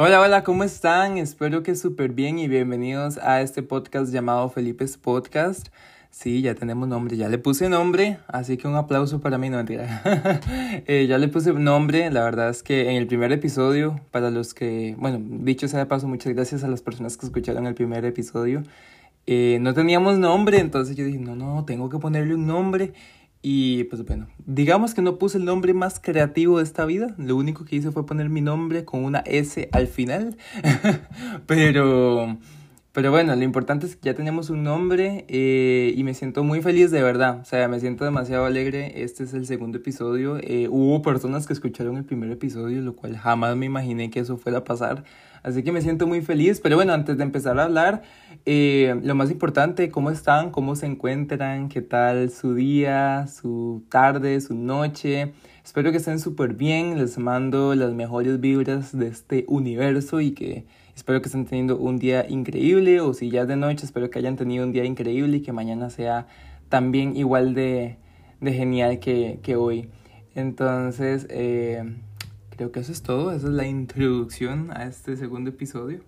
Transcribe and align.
Hola, 0.00 0.20
hola, 0.20 0.44
¿cómo 0.44 0.64
están? 0.64 1.18
Espero 1.18 1.62
que 1.62 1.74
súper 1.74 2.12
bien 2.12 2.38
y 2.38 2.48
bienvenidos 2.48 3.18
a 3.18 3.42
este 3.42 3.62
podcast 3.62 4.12
llamado 4.12 4.48
Felipe's 4.48 4.96
Podcast. 4.96 5.68
Sí, 6.10 6.40
ya 6.40 6.54
tenemos 6.54 6.88
nombre, 6.88 7.16
ya 7.16 7.28
le 7.28 7.36
puse 7.36 7.68
nombre, 7.68 8.18
así 8.28 8.56
que 8.56 8.66
un 8.66 8.76
aplauso 8.76 9.20
para 9.20 9.36
mí, 9.36 9.50
no 9.50 9.58
mentira. 9.58 10.00
eh, 10.86 11.06
ya 11.06 11.18
le 11.18 11.28
puse 11.28 11.52
nombre, 11.52 12.10
la 12.10 12.24
verdad 12.24 12.48
es 12.48 12.62
que 12.62 12.88
en 12.90 12.96
el 12.96 13.06
primer 13.06 13.30
episodio, 13.32 14.00
para 14.10 14.30
los 14.30 14.54
que, 14.54 14.96
bueno, 14.98 15.20
dicho 15.20 15.68
sea 15.68 15.80
de 15.80 15.86
paso, 15.86 16.08
muchas 16.08 16.32
gracias 16.32 16.64
a 16.64 16.68
las 16.68 16.80
personas 16.80 17.18
que 17.18 17.26
escucharon 17.26 17.66
el 17.66 17.74
primer 17.74 18.06
episodio. 18.06 18.62
Eh, 19.26 19.58
no 19.60 19.74
teníamos 19.74 20.18
nombre, 20.18 20.58
entonces 20.58 20.96
yo 20.96 21.04
dije, 21.04 21.18
no, 21.18 21.36
no, 21.36 21.66
tengo 21.66 21.90
que 21.90 21.98
ponerle 21.98 22.34
un 22.34 22.46
nombre. 22.46 22.94
Y 23.40 23.84
pues 23.84 24.04
bueno, 24.04 24.26
digamos 24.46 24.94
que 24.94 25.02
no 25.02 25.18
puse 25.18 25.38
el 25.38 25.44
nombre 25.44 25.72
más 25.72 26.00
creativo 26.00 26.58
de 26.58 26.64
esta 26.64 26.84
vida. 26.84 27.14
Lo 27.18 27.36
único 27.36 27.64
que 27.64 27.76
hice 27.76 27.92
fue 27.92 28.04
poner 28.04 28.28
mi 28.28 28.40
nombre 28.40 28.84
con 28.84 29.04
una 29.04 29.20
S 29.20 29.68
al 29.72 29.86
final. 29.86 30.36
pero, 31.46 32.38
pero 32.98 33.12
bueno, 33.12 33.36
lo 33.36 33.44
importante 33.44 33.86
es 33.86 33.94
que 33.94 34.06
ya 34.06 34.14
tenemos 34.14 34.50
un 34.50 34.64
nombre 34.64 35.24
eh, 35.28 35.94
y 35.96 36.02
me 36.02 36.14
siento 36.14 36.42
muy 36.42 36.62
feliz 36.62 36.90
de 36.90 37.00
verdad. 37.00 37.38
O 37.42 37.44
sea, 37.44 37.68
me 37.68 37.78
siento 37.78 38.04
demasiado 38.04 38.44
alegre. 38.44 39.04
Este 39.04 39.22
es 39.22 39.34
el 39.34 39.46
segundo 39.46 39.78
episodio. 39.78 40.36
Eh, 40.38 40.66
hubo 40.68 41.00
personas 41.00 41.46
que 41.46 41.52
escucharon 41.52 41.96
el 41.96 42.04
primer 42.04 42.28
episodio, 42.32 42.82
lo 42.82 42.96
cual 42.96 43.16
jamás 43.16 43.54
me 43.54 43.66
imaginé 43.66 44.10
que 44.10 44.18
eso 44.18 44.36
fuera 44.36 44.58
a 44.58 44.64
pasar. 44.64 45.04
Así 45.44 45.62
que 45.62 45.70
me 45.70 45.80
siento 45.80 46.08
muy 46.08 46.22
feliz. 46.22 46.60
Pero 46.60 46.74
bueno, 46.74 46.92
antes 46.92 47.16
de 47.16 47.22
empezar 47.22 47.60
a 47.60 47.66
hablar, 47.66 48.02
eh, 48.46 48.98
lo 49.00 49.14
más 49.14 49.30
importante, 49.30 49.90
¿cómo 49.90 50.10
están? 50.10 50.50
¿Cómo 50.50 50.74
se 50.74 50.86
encuentran? 50.86 51.68
¿Qué 51.68 51.82
tal 51.82 52.30
su 52.30 52.56
día, 52.56 53.28
su 53.28 53.84
tarde, 53.90 54.40
su 54.40 54.56
noche? 54.56 55.34
Espero 55.64 55.92
que 55.92 55.98
estén 55.98 56.18
súper 56.18 56.54
bien. 56.54 56.98
Les 56.98 57.16
mando 57.16 57.76
las 57.76 57.92
mejores 57.92 58.40
vibras 58.40 58.90
de 58.98 59.06
este 59.06 59.44
universo 59.46 60.20
y 60.20 60.32
que 60.32 60.66
espero 60.98 61.22
que 61.22 61.28
estén 61.28 61.46
teniendo 61.46 61.78
un 61.78 61.98
día 61.98 62.28
increíble. 62.28 63.00
O 63.00 63.14
si 63.14 63.30
ya 63.30 63.42
es 63.42 63.48
de 63.48 63.56
noche, 63.56 63.86
espero 63.86 64.10
que 64.10 64.18
hayan 64.18 64.36
tenido 64.36 64.64
un 64.64 64.72
día 64.72 64.84
increíble 64.84 65.38
y 65.38 65.40
que 65.40 65.52
mañana 65.52 65.90
sea 65.90 66.26
también 66.68 67.16
igual 67.16 67.54
de, 67.54 67.96
de 68.40 68.52
genial 68.52 68.98
que, 68.98 69.40
que 69.42 69.56
hoy. 69.56 69.88
Entonces, 70.34 71.26
eh, 71.30 71.82
Creo 72.58 72.72
que 72.72 72.80
eso 72.80 72.90
es 72.90 73.02
todo, 73.02 73.30
esa 73.30 73.46
es 73.46 73.52
la 73.52 73.68
introducción 73.68 74.72
a 74.72 74.86
este 74.86 75.16
segundo 75.16 75.50
episodio. 75.50 76.00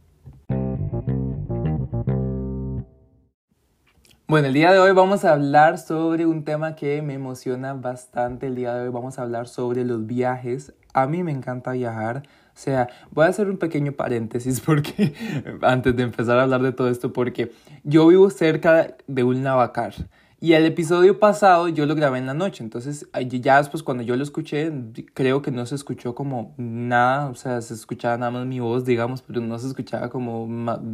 Bueno, 4.30 4.46
el 4.46 4.54
día 4.54 4.70
de 4.70 4.78
hoy 4.78 4.92
vamos 4.92 5.24
a 5.24 5.32
hablar 5.32 5.76
sobre 5.76 6.24
un 6.24 6.44
tema 6.44 6.76
que 6.76 7.02
me 7.02 7.14
emociona 7.14 7.74
bastante. 7.74 8.46
El 8.46 8.54
día 8.54 8.72
de 8.76 8.82
hoy 8.84 8.88
vamos 8.88 9.18
a 9.18 9.22
hablar 9.22 9.48
sobre 9.48 9.84
los 9.84 10.06
viajes. 10.06 10.72
A 10.94 11.08
mí 11.08 11.24
me 11.24 11.32
encanta 11.32 11.72
viajar. 11.72 12.22
O 12.54 12.56
sea, 12.56 12.88
voy 13.10 13.26
a 13.26 13.30
hacer 13.30 13.50
un 13.50 13.58
pequeño 13.58 13.90
paréntesis 13.90 14.60
porque 14.64 15.14
antes 15.62 15.96
de 15.96 16.04
empezar 16.04 16.38
a 16.38 16.44
hablar 16.44 16.62
de 16.62 16.70
todo 16.70 16.88
esto, 16.88 17.12
porque 17.12 17.50
yo 17.82 18.06
vivo 18.06 18.30
cerca 18.30 18.94
de 19.04 19.24
un 19.24 19.42
lavacar. 19.42 19.94
Y 20.40 20.52
el 20.52 20.64
episodio 20.64 21.18
pasado 21.18 21.66
yo 21.66 21.84
lo 21.86 21.96
grabé 21.96 22.18
en 22.18 22.26
la 22.26 22.32
noche, 22.32 22.62
entonces 22.62 23.08
ya 23.28 23.58
después 23.58 23.82
cuando 23.82 24.04
yo 24.04 24.16
lo 24.16 24.22
escuché, 24.22 24.72
creo 25.12 25.42
que 25.42 25.50
no 25.50 25.66
se 25.66 25.74
escuchó 25.74 26.14
como 26.14 26.54
nada, 26.56 27.26
o 27.26 27.34
sea, 27.34 27.60
se 27.60 27.74
escuchaba 27.74 28.16
nada 28.16 28.30
más 28.30 28.46
mi 28.46 28.58
voz, 28.58 28.86
digamos, 28.86 29.20
pero 29.20 29.42
no 29.42 29.58
se 29.58 29.66
escuchaba 29.66 30.08
como 30.08 30.48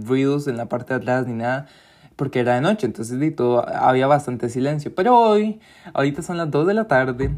ruidos 0.04 0.48
en 0.48 0.56
la 0.56 0.68
parte 0.68 0.94
de 0.94 1.00
atrás 1.00 1.28
ni 1.28 1.34
nada, 1.34 1.68
porque 2.16 2.40
era 2.40 2.54
de 2.54 2.62
noche, 2.62 2.86
entonces 2.86 3.18
de 3.18 3.30
todo, 3.30 3.66
había 3.68 4.06
bastante 4.06 4.48
silencio. 4.48 4.94
Pero 4.94 5.18
hoy, 5.18 5.60
ahorita 5.94 6.22
son 6.22 6.38
las 6.38 6.50
2 6.50 6.66
de 6.66 6.74
la 6.74 6.88
tarde, 6.88 7.30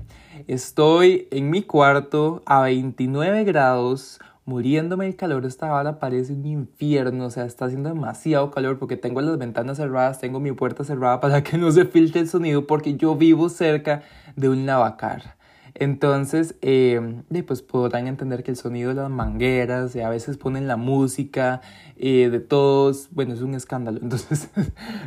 estoy 0.46 1.28
en 1.30 1.50
mi 1.50 1.62
cuarto 1.62 2.42
a 2.46 2.62
29 2.62 3.44
grados, 3.44 4.20
muriéndome 4.44 5.06
el 5.06 5.16
calor, 5.16 5.44
esta 5.44 5.72
hora 5.74 5.98
parece 5.98 6.32
un 6.32 6.46
infierno, 6.46 7.26
o 7.26 7.30
sea, 7.30 7.44
está 7.44 7.66
haciendo 7.66 7.90
demasiado 7.90 8.50
calor 8.50 8.78
porque 8.78 8.96
tengo 8.96 9.20
las 9.20 9.36
ventanas 9.36 9.76
cerradas, 9.76 10.20
tengo 10.20 10.40
mi 10.40 10.52
puerta 10.52 10.84
cerrada 10.84 11.20
para 11.20 11.42
que 11.42 11.58
no 11.58 11.70
se 11.70 11.84
filtre 11.84 12.22
el 12.22 12.28
sonido 12.28 12.66
porque 12.66 12.96
yo 12.96 13.14
vivo 13.14 13.50
cerca 13.50 14.02
de 14.36 14.48
un 14.48 14.64
lavacar. 14.64 15.37
Entonces, 15.80 16.56
eh, 16.60 17.22
pues 17.46 17.62
podrán 17.62 18.08
entender 18.08 18.42
que 18.42 18.50
el 18.50 18.56
sonido 18.56 18.90
de 18.90 18.96
las 18.96 19.10
mangueras, 19.10 19.94
y 19.94 20.00
a 20.00 20.08
veces 20.08 20.36
ponen 20.36 20.66
la 20.66 20.76
música 20.76 21.60
eh, 21.96 22.28
de 22.30 22.40
todos, 22.40 23.08
bueno, 23.12 23.34
es 23.34 23.42
un 23.42 23.54
escándalo. 23.54 23.98
Entonces, 24.02 24.48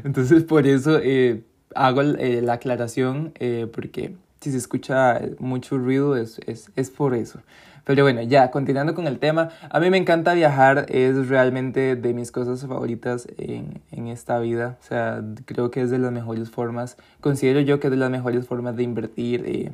entonces 0.04 0.44
por 0.44 0.68
eso 0.68 1.00
eh, 1.02 1.44
hago 1.76 2.02
eh, 2.02 2.42
la 2.42 2.54
aclaración, 2.54 3.34
eh, 3.40 3.68
porque 3.72 4.16
si 4.40 4.52
se 4.52 4.58
escucha 4.58 5.22
mucho 5.40 5.78
ruido 5.78 6.16
es, 6.16 6.40
es, 6.46 6.72
es 6.76 6.90
por 6.90 7.16
eso. 7.16 7.40
Pero 7.84 8.04
bueno, 8.04 8.22
ya, 8.22 8.52
continuando 8.52 8.94
con 8.94 9.08
el 9.08 9.18
tema, 9.18 9.50
a 9.70 9.80
mí 9.80 9.90
me 9.90 9.98
encanta 9.98 10.34
viajar, 10.34 10.86
es 10.90 11.28
realmente 11.30 11.96
de 11.96 12.14
mis 12.14 12.31
cosas 12.31 12.62
favoritas 12.66 13.28
en, 13.38 13.81
en 13.92 14.08
esta 14.08 14.40
vida, 14.40 14.78
o 14.80 14.88
sea, 14.88 15.24
creo 15.46 15.72
que 15.72 15.81
es 15.81 15.90
de 15.90 15.98
las 15.98 16.12
mejores 16.12 16.52
formas, 16.52 16.98
considero 17.22 17.60
yo 17.60 17.80
que 17.80 17.88
es 17.88 17.92
de 17.92 17.98
las 17.98 18.12
mejores 18.12 18.46
formas 18.46 18.76
de 18.76 18.84
invertir 18.84 19.44
eh, 19.48 19.72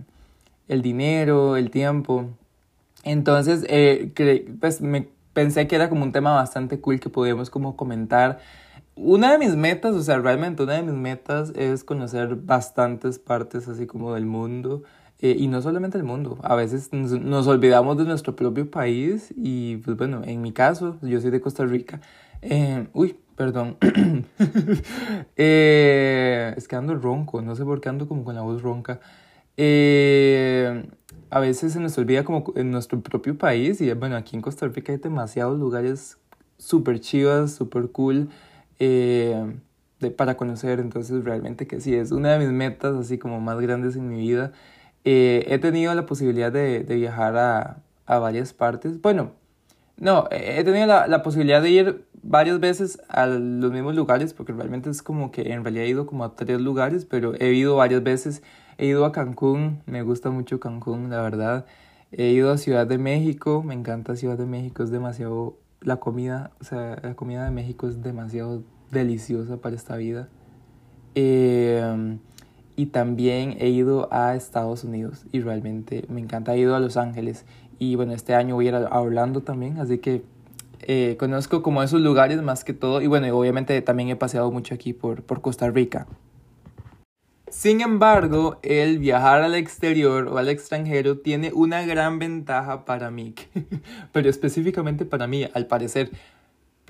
el 0.67 0.81
dinero, 0.81 1.57
el 1.57 1.71
tiempo. 1.71 2.29
Entonces, 3.03 3.65
eh, 3.69 4.11
pues 4.59 4.81
me 4.81 5.07
pensé 5.33 5.67
que 5.67 5.75
era 5.75 5.89
como 5.89 6.03
un 6.03 6.11
tema 6.11 6.33
bastante 6.33 6.79
cool 6.79 6.99
que 6.99 7.09
podíamos 7.09 7.49
como 7.49 7.75
comentar. 7.75 8.39
Una 8.95 9.31
de 9.31 9.37
mis 9.37 9.55
metas, 9.55 9.93
o 9.93 10.01
sea, 10.01 10.17
realmente 10.17 10.63
una 10.63 10.73
de 10.73 10.83
mis 10.83 10.95
metas 10.95 11.51
es 11.55 11.83
conocer 11.83 12.35
bastantes 12.35 13.19
partes 13.19 13.67
así 13.67 13.85
como 13.85 14.13
del 14.13 14.25
mundo. 14.25 14.83
Eh, 15.19 15.35
y 15.37 15.47
no 15.47 15.63
solamente 15.63 15.97
el 15.97 16.03
mundo, 16.03 16.37
a 16.43 16.53
veces 16.53 16.93
nos, 16.93 17.11
nos, 17.11 17.47
olvidamos 17.47 17.97
de 17.97 18.03
nuestro 18.03 18.35
propio 18.35 18.69
país 18.69 19.33
y 19.35 19.77
pues 19.77 19.97
bueno, 19.97 20.21
en 20.23 20.43
mi 20.43 20.51
caso, 20.51 20.97
yo 21.01 21.19
soy 21.19 21.31
de 21.31 21.41
Costa 21.41 21.65
Rica. 21.65 22.01
Eh, 22.43 22.87
uy, 22.93 23.15
perdón. 23.35 23.77
eh, 25.37 26.53
es 26.55 26.67
que 26.67 26.75
ando 26.75 26.95
ronco, 26.95 27.41
no 27.41 27.55
sé 27.55 27.63
por 27.63 27.81
qué 27.81 27.89
ando 27.89 28.07
como 28.07 28.23
con 28.23 28.35
la 28.35 28.41
voz 28.41 28.61
ronca. 28.61 28.99
Eh, 29.57 30.87
a 31.29 31.39
veces 31.39 31.73
se 31.73 31.79
nos 31.79 31.97
olvida 31.97 32.23
como 32.23 32.53
en 32.55 32.71
nuestro 32.71 33.01
propio 33.01 33.37
país 33.37 33.81
y 33.81 33.91
bueno, 33.93 34.15
aquí 34.15 34.35
en 34.35 34.41
Costa 34.41 34.67
Rica 34.67 34.93
hay 34.93 34.99
demasiados 34.99 35.59
lugares 35.59 36.17
súper 36.57 36.99
chivas, 36.99 37.53
súper 37.53 37.91
cool. 37.91 38.29
Eh, 38.79 39.59
de, 39.99 40.11
para 40.11 40.37
conocer, 40.37 40.79
entonces 40.79 41.23
realmente 41.23 41.65
que 41.65 41.81
sí, 41.81 41.95
es 41.95 42.11
una 42.11 42.33
de 42.33 42.39
mis 42.39 42.53
metas 42.53 42.95
así 42.95 43.17
como 43.17 43.41
más 43.41 43.59
grandes 43.59 43.95
en 43.95 44.07
mi 44.07 44.19
vida 44.19 44.53
eh, 45.09 45.45
he 45.47 45.57
tenido 45.57 45.95
la 45.95 46.05
posibilidad 46.05 46.51
de, 46.51 46.81
de 46.81 46.95
viajar 46.95 47.37
a, 47.37 47.77
a, 48.05 48.19
varias 48.19 48.51
partes. 48.51 49.01
Bueno, 49.01 49.31
no, 49.95 50.27
he 50.31 50.61
tenido 50.65 50.85
la, 50.85 51.07
la, 51.07 51.23
posibilidad 51.23 51.61
de 51.61 51.69
ir 51.69 52.05
varias 52.23 52.59
veces 52.59 53.01
a 53.07 53.25
los 53.25 53.71
mismos 53.71 53.95
lugares, 53.95 54.33
porque 54.33 54.51
realmente 54.51 54.89
es 54.89 55.01
como 55.01 55.31
que 55.31 55.53
en 55.53 55.63
realidad 55.63 55.85
he 55.85 55.89
ido 55.89 56.07
como 56.07 56.25
a 56.25 56.35
tres 56.35 56.59
lugares, 56.59 57.05
pero 57.05 57.35
he 57.35 57.53
ido 57.53 57.77
varias 57.77 58.03
veces. 58.03 58.43
He 58.77 58.85
ido 58.85 59.05
a 59.05 59.11
Cancún, 59.11 59.81
me 59.85 60.01
gusta 60.03 60.29
mucho 60.29 60.59
Cancún, 60.59 61.09
la 61.09 61.21
verdad. 61.21 61.65
He 62.11 62.31
ido 62.31 62.51
a 62.51 62.57
Ciudad 62.57 62.87
de 62.87 62.97
México, 62.97 63.63
me 63.63 63.73
encanta 63.73 64.15
Ciudad 64.15 64.37
de 64.37 64.45
México, 64.45 64.83
es 64.83 64.91
demasiado... 64.91 65.57
La 65.81 65.97
comida, 65.97 66.51
o 66.59 66.63
sea, 66.63 66.97
la 67.03 67.13
comida 67.13 67.45
de 67.45 67.51
México 67.51 67.87
es 67.87 68.01
demasiado 68.01 68.63
deliciosa 68.91 69.57
para 69.57 69.75
esta 69.75 69.95
vida. 69.95 70.27
Eh, 71.13 72.17
y 72.75 72.87
también 72.87 73.55
he 73.59 73.69
ido 73.69 74.07
a 74.11 74.35
Estados 74.35 74.83
Unidos 74.83 75.25
y 75.31 75.41
realmente 75.41 76.05
me 76.09 76.19
encanta. 76.19 76.55
He 76.55 76.59
ido 76.59 76.75
a 76.75 76.79
Los 76.79 76.97
Ángeles 76.97 77.45
y 77.79 77.95
bueno, 77.95 78.13
este 78.13 78.35
año 78.35 78.55
voy 78.55 78.69
a 78.69 78.77
a 78.77 79.01
Orlando 79.01 79.41
también, 79.41 79.79
así 79.79 79.97
que 79.97 80.23
eh, 80.81 81.15
conozco 81.19 81.63
como 81.63 81.81
esos 81.81 82.01
lugares 82.01 82.41
más 82.41 82.63
que 82.63 82.73
todo 82.73 83.01
y 83.01 83.07
bueno, 83.07 83.35
obviamente 83.35 83.81
también 83.81 84.09
he 84.09 84.15
paseado 84.15 84.51
mucho 84.51 84.75
aquí 84.75 84.93
por, 84.93 85.23
por 85.23 85.41
Costa 85.41 85.69
Rica. 85.69 86.07
Sin 87.49 87.79
embargo, 87.79 88.59
el 88.61 88.99
viajar 88.99 89.41
al 89.41 89.55
exterior 89.55 90.27
o 90.27 90.37
al 90.37 90.49
extranjero 90.49 91.19
tiene 91.19 91.53
una 91.53 91.85
gran 91.85 92.19
ventaja 92.19 92.83
para 92.83 93.09
mí, 93.09 93.35
pero 94.11 94.29
específicamente 94.29 95.05
para 95.05 95.27
mí, 95.27 95.47
al 95.53 95.65
parecer, 95.65 96.11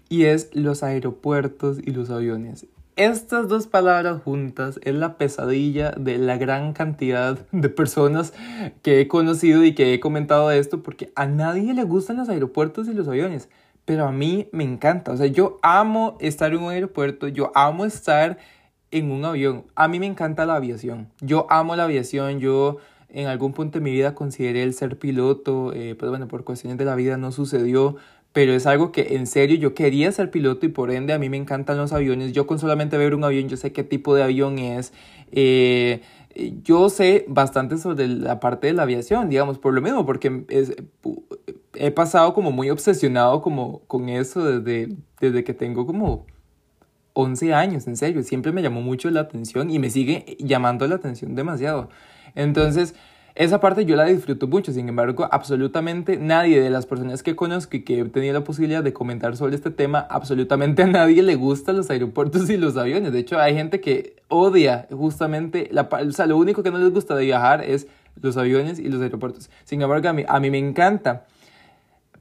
y 0.09 0.23
es 0.23 0.49
los 0.53 0.81
aeropuertos 0.81 1.77
y 1.83 1.91
los 1.91 2.09
aviones. 2.09 2.65
Estas 2.95 3.47
dos 3.47 3.67
palabras 3.67 4.23
juntas 4.23 4.79
es 4.83 4.95
la 4.95 5.17
pesadilla 5.17 5.91
de 5.91 6.17
la 6.17 6.37
gran 6.37 6.73
cantidad 6.73 7.37
de 7.51 7.69
personas 7.69 8.33
que 8.81 8.99
he 8.99 9.07
conocido 9.07 9.63
y 9.63 9.75
que 9.75 9.93
he 9.93 9.99
comentado 9.99 10.49
de 10.49 10.57
esto 10.57 10.81
porque 10.81 11.11
a 11.13 11.27
nadie 11.27 11.75
le 11.75 11.83
gustan 11.83 12.17
los 12.17 12.29
aeropuertos 12.29 12.87
y 12.87 12.95
los 12.95 13.07
aviones, 13.07 13.49
pero 13.85 14.07
a 14.07 14.11
mí 14.11 14.49
me 14.51 14.63
encanta. 14.63 15.11
O 15.11 15.17
sea, 15.17 15.27
yo 15.27 15.59
amo 15.61 16.17
estar 16.19 16.51
en 16.51 16.63
un 16.63 16.71
aeropuerto, 16.71 17.27
yo 17.27 17.51
amo 17.53 17.85
estar 17.85 18.39
en 18.91 19.11
un 19.11 19.25
avión. 19.25 19.65
A 19.75 19.87
mí 19.87 19.99
me 19.99 20.05
encanta 20.05 20.45
la 20.45 20.55
aviación. 20.55 21.09
Yo 21.21 21.47
amo 21.49 21.75
la 21.75 21.83
aviación, 21.83 22.39
yo 22.39 22.77
en 23.09 23.27
algún 23.27 23.53
punto 23.53 23.79
de 23.79 23.83
mi 23.83 23.91
vida 23.91 24.15
consideré 24.15 24.63
el 24.63 24.73
ser 24.73 24.97
piloto, 24.97 25.73
eh, 25.73 25.95
pues 25.97 26.09
bueno, 26.09 26.27
por 26.27 26.43
cuestiones 26.43 26.77
de 26.77 26.85
la 26.85 26.95
vida 26.95 27.17
no 27.17 27.31
sucedió, 27.31 27.95
pero 28.33 28.53
es 28.53 28.67
algo 28.67 28.91
que 28.91 29.15
en 29.15 29.25
serio 29.27 29.57
yo 29.57 29.73
quería 29.73 30.11
ser 30.11 30.29
piloto 30.29 30.65
y 30.65 30.69
por 30.69 30.91
ende 30.91 31.13
a 31.13 31.19
mí 31.19 31.29
me 31.29 31.37
encantan 31.37 31.77
los 31.77 31.93
aviones. 31.93 32.33
Yo 32.33 32.45
con 32.45 32.59
solamente 32.59 32.97
ver 32.97 33.15
un 33.15 33.23
avión 33.23 33.49
yo 33.49 33.57
sé 33.57 33.71
qué 33.71 33.83
tipo 33.83 34.13
de 34.15 34.23
avión 34.23 34.59
es. 34.59 34.93
Eh, 35.31 36.01
yo 36.63 36.89
sé 36.89 37.25
bastante 37.27 37.77
sobre 37.77 38.07
la 38.07 38.39
parte 38.39 38.67
de 38.67 38.73
la 38.73 38.83
aviación, 38.83 39.29
digamos, 39.29 39.57
por 39.57 39.73
lo 39.73 39.81
mismo, 39.81 40.05
porque 40.05 40.43
es, 40.49 40.75
he 41.73 41.91
pasado 41.91 42.33
como 42.33 42.51
muy 42.51 42.69
obsesionado 42.69 43.41
como 43.41 43.79
con 43.87 44.09
eso 44.09 44.43
desde, 44.45 44.95
desde 45.19 45.43
que 45.43 45.53
tengo 45.53 45.87
como 45.87 46.27
11 47.19 47.53
años, 47.55 47.87
en 47.87 47.97
serio, 47.97 48.21
siempre 48.21 48.51
me 48.51 48.61
llamó 48.61 48.81
mucho 48.81 49.09
la 49.09 49.21
atención 49.21 49.71
y 49.71 49.79
me 49.79 49.89
sigue 49.89 50.37
llamando 50.39 50.87
la 50.87 50.95
atención 50.95 51.33
demasiado. 51.33 51.89
Entonces, 52.35 52.93
esa 53.33 53.59
parte 53.59 53.85
yo 53.85 53.95
la 53.95 54.05
disfruto 54.05 54.47
mucho, 54.47 54.71
sin 54.71 54.87
embargo, 54.87 55.27
absolutamente 55.31 56.17
nadie 56.17 56.61
de 56.61 56.69
las 56.69 56.85
personas 56.85 57.23
que 57.23 57.35
conozco 57.35 57.77
y 57.77 57.81
que 57.81 58.01
he 58.01 58.05
tenido 58.05 58.33
la 58.33 58.43
posibilidad 58.43 58.83
de 58.83 58.93
comentar 58.93 59.35
sobre 59.35 59.55
este 59.55 59.71
tema, 59.71 60.05
absolutamente 60.11 60.83
a 60.83 60.87
nadie 60.87 61.23
le 61.23 61.33
gustan 61.33 61.77
los 61.77 61.89
aeropuertos 61.89 62.51
y 62.51 62.57
los 62.57 62.77
aviones. 62.77 63.11
De 63.11 63.19
hecho, 63.19 63.39
hay 63.39 63.55
gente 63.55 63.81
que 63.81 64.17
odia 64.27 64.87
justamente, 64.91 65.69
la, 65.71 65.89
o 65.91 66.25
lo 66.27 66.37
único 66.37 66.61
que 66.61 66.69
no 66.69 66.77
les 66.77 66.93
gusta 66.93 67.15
de 67.15 67.25
viajar 67.25 67.63
es 67.63 67.87
los 68.21 68.37
aviones 68.37 68.77
y 68.77 68.89
los 68.89 69.01
aeropuertos. 69.01 69.49
Sin 69.63 69.81
embargo, 69.81 70.07
a 70.09 70.13
mí, 70.13 70.23
a 70.27 70.39
mí 70.39 70.51
me 70.51 70.59
encanta. 70.59 71.25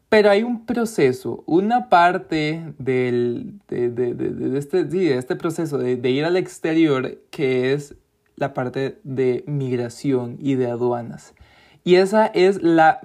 Pero 0.08 0.31
hay 0.31 0.43
un 0.44 0.67
proceso, 0.67 1.43
una 1.47 1.88
parte 1.88 2.75
del, 2.79 3.61
de, 3.69 3.91
de, 3.91 4.14
de, 4.14 4.58
este, 4.58 4.85
de 4.85 5.19
este 5.19 5.35
proceso 5.35 5.79
de, 5.79 6.11
ir 6.11 6.25
al 6.25 6.37
exterior 6.37 7.19
que 7.31 7.73
es 7.73 7.97
la 8.37 8.55
parte 8.55 9.00
de 9.03 9.43
migración 9.47 10.37
y 10.38 10.55
de 10.55 10.70
aduanas. 10.70 11.35
Y 11.82 11.97
esa 11.97 12.26
es 12.26 12.62
la 12.62 13.00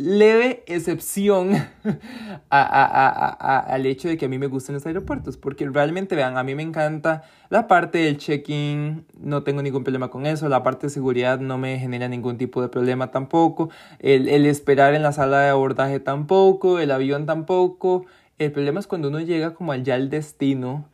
leve 0.00 0.62
excepción 0.66 1.52
al 2.50 3.86
hecho 3.86 4.08
de 4.08 4.16
que 4.16 4.26
a 4.26 4.28
mí 4.28 4.38
me 4.38 4.46
gustan 4.46 4.74
los 4.74 4.86
aeropuertos, 4.86 5.36
porque 5.36 5.68
realmente, 5.68 6.16
vean, 6.16 6.36
a 6.36 6.42
mí 6.42 6.54
me 6.54 6.62
encanta 6.62 7.22
la 7.50 7.68
parte 7.68 7.98
del 7.98 8.16
check-in, 8.16 9.04
no 9.18 9.42
tengo 9.42 9.62
ningún 9.62 9.84
problema 9.84 10.10
con 10.10 10.26
eso, 10.26 10.48
la 10.48 10.62
parte 10.62 10.86
de 10.86 10.90
seguridad 10.90 11.38
no 11.40 11.58
me 11.58 11.78
genera 11.78 12.08
ningún 12.08 12.38
tipo 12.38 12.62
de 12.62 12.68
problema 12.68 13.10
tampoco, 13.10 13.70
el, 13.98 14.28
esperar 14.46 14.94
en 14.94 15.02
la 15.02 15.12
sala 15.12 15.40
de 15.40 15.50
abordaje 15.50 16.00
tampoco, 16.00 16.78
el 16.78 16.90
avión 16.90 17.26
tampoco, 17.26 18.06
el 18.38 18.52
problema 18.52 18.80
es 18.80 18.86
cuando 18.86 19.08
uno 19.08 19.20
llega 19.20 19.54
como 19.54 19.72
al 19.72 19.84
ya 19.84 19.96
al 19.96 20.08
destino, 20.08 20.88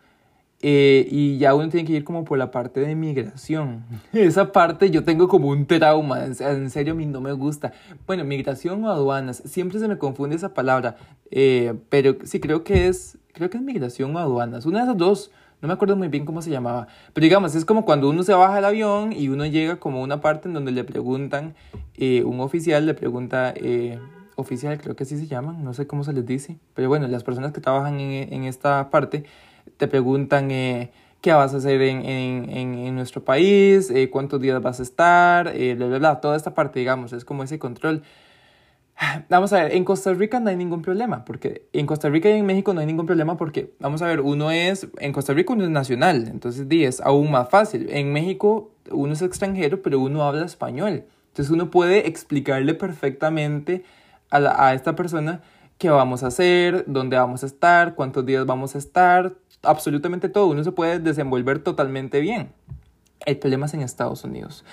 eh, 0.68 1.06
y 1.08 1.38
ya 1.38 1.54
uno 1.54 1.68
tiene 1.68 1.86
que 1.86 1.92
ir 1.92 2.02
como 2.02 2.24
por 2.24 2.38
la 2.38 2.50
parte 2.50 2.80
de 2.80 2.96
migración. 2.96 3.84
Esa 4.12 4.50
parte 4.50 4.90
yo 4.90 5.04
tengo 5.04 5.28
como 5.28 5.46
un 5.46 5.64
trauma, 5.64 6.24
en 6.24 6.70
serio 6.70 6.92
a 6.92 6.96
mí 6.96 7.06
no 7.06 7.20
me 7.20 7.30
gusta. 7.30 7.72
Bueno, 8.04 8.24
migración 8.24 8.82
o 8.82 8.90
aduanas, 8.90 9.44
siempre 9.44 9.78
se 9.78 9.86
me 9.86 9.96
confunde 9.96 10.34
esa 10.34 10.54
palabra, 10.54 10.96
eh, 11.30 11.74
pero 11.88 12.16
sí 12.24 12.40
creo 12.40 12.64
que 12.64 12.88
es, 12.88 13.16
creo 13.32 13.48
que 13.48 13.58
es 13.58 13.62
migración 13.62 14.16
o 14.16 14.18
aduanas, 14.18 14.66
una 14.66 14.78
de 14.80 14.86
esas 14.86 14.96
dos. 14.96 15.30
No 15.62 15.68
me 15.68 15.74
acuerdo 15.74 15.94
muy 15.94 16.08
bien 16.08 16.24
cómo 16.24 16.42
se 16.42 16.50
llamaba. 16.50 16.88
Pero 17.12 17.22
digamos, 17.22 17.54
es 17.54 17.64
como 17.64 17.84
cuando 17.84 18.10
uno 18.10 18.24
se 18.24 18.34
baja 18.34 18.56
del 18.56 18.64
avión 18.64 19.12
y 19.12 19.28
uno 19.28 19.46
llega 19.46 19.76
como 19.76 20.00
a 20.00 20.02
una 20.02 20.20
parte 20.20 20.48
en 20.48 20.54
donde 20.54 20.72
le 20.72 20.82
preguntan, 20.82 21.54
eh, 21.94 22.24
un 22.24 22.40
oficial 22.40 22.86
le 22.86 22.94
pregunta, 22.94 23.54
oficial 24.34 24.78
creo 24.78 24.96
que 24.96 25.04
así 25.04 25.16
se 25.16 25.28
llaman, 25.28 25.62
no 25.62 25.74
sé 25.74 25.86
cómo 25.86 26.02
se 26.02 26.12
les 26.12 26.26
dice. 26.26 26.58
Pero 26.74 26.88
bueno, 26.88 27.06
las 27.06 27.22
personas 27.22 27.52
que 27.52 27.60
trabajan 27.60 28.00
en, 28.00 28.32
en 28.32 28.44
esta 28.44 28.90
parte 28.90 29.24
te 29.76 29.88
preguntan 29.88 30.50
eh, 30.50 30.90
qué 31.20 31.32
vas 31.32 31.54
a 31.54 31.56
hacer 31.58 31.82
en, 31.82 32.04
en, 32.04 32.74
en 32.74 32.94
nuestro 32.94 33.24
país, 33.24 33.90
eh, 33.90 34.10
cuántos 34.10 34.40
días 34.40 34.62
vas 34.62 34.80
a 34.80 34.82
estar, 34.82 35.48
eh, 35.48 35.74
bla, 35.74 35.98
bla, 35.98 36.20
toda 36.20 36.36
esta 36.36 36.54
parte, 36.54 36.78
digamos, 36.78 37.12
es 37.12 37.24
como 37.24 37.42
ese 37.42 37.58
control. 37.58 38.02
Vamos 39.28 39.52
a 39.52 39.62
ver, 39.62 39.74
en 39.74 39.84
Costa 39.84 40.12
Rica 40.14 40.40
no 40.40 40.50
hay 40.50 40.56
ningún 40.56 40.82
problema, 40.82 41.24
porque 41.24 41.66
en 41.72 41.86
Costa 41.86 42.08
Rica 42.08 42.28
y 42.30 42.32
en 42.32 42.46
México 42.46 42.72
no 42.74 42.80
hay 42.80 42.86
ningún 42.86 43.06
problema 43.06 43.36
porque, 43.36 43.72
vamos 43.80 44.02
a 44.02 44.06
ver, 44.06 44.20
uno 44.20 44.50
es, 44.50 44.88
en 44.98 45.12
Costa 45.12 45.32
Rica 45.34 45.52
uno 45.52 45.64
es 45.64 45.70
nacional, 45.70 46.28
entonces 46.28 46.66
es 46.70 47.00
aún 47.00 47.30
más 47.30 47.50
fácil. 47.50 47.88
En 47.90 48.12
México 48.12 48.70
uno 48.90 49.12
es 49.12 49.22
extranjero, 49.22 49.82
pero 49.82 50.00
uno 50.00 50.22
habla 50.22 50.46
español. 50.46 51.04
Entonces 51.28 51.50
uno 51.50 51.70
puede 51.70 52.08
explicarle 52.08 52.74
perfectamente 52.74 53.84
a, 54.30 54.68
a 54.68 54.74
esta 54.74 54.94
persona 54.96 55.42
qué 55.78 55.90
vamos 55.90 56.22
a 56.22 56.28
hacer, 56.28 56.84
dónde 56.86 57.16
vamos 57.16 57.42
a 57.42 57.46
estar, 57.46 57.94
cuántos 57.94 58.24
días 58.24 58.46
vamos 58.46 58.74
a 58.74 58.78
estar, 58.78 59.34
absolutamente 59.62 60.28
todo. 60.28 60.46
Uno 60.46 60.64
se 60.64 60.72
puede 60.72 60.98
desenvolver 60.98 61.58
totalmente 61.58 62.20
bien. 62.20 62.52
El 63.24 63.38
problema 63.38 63.66
es 63.66 63.74
en 63.74 63.80
Estados 63.80 64.24
Unidos. 64.24 64.64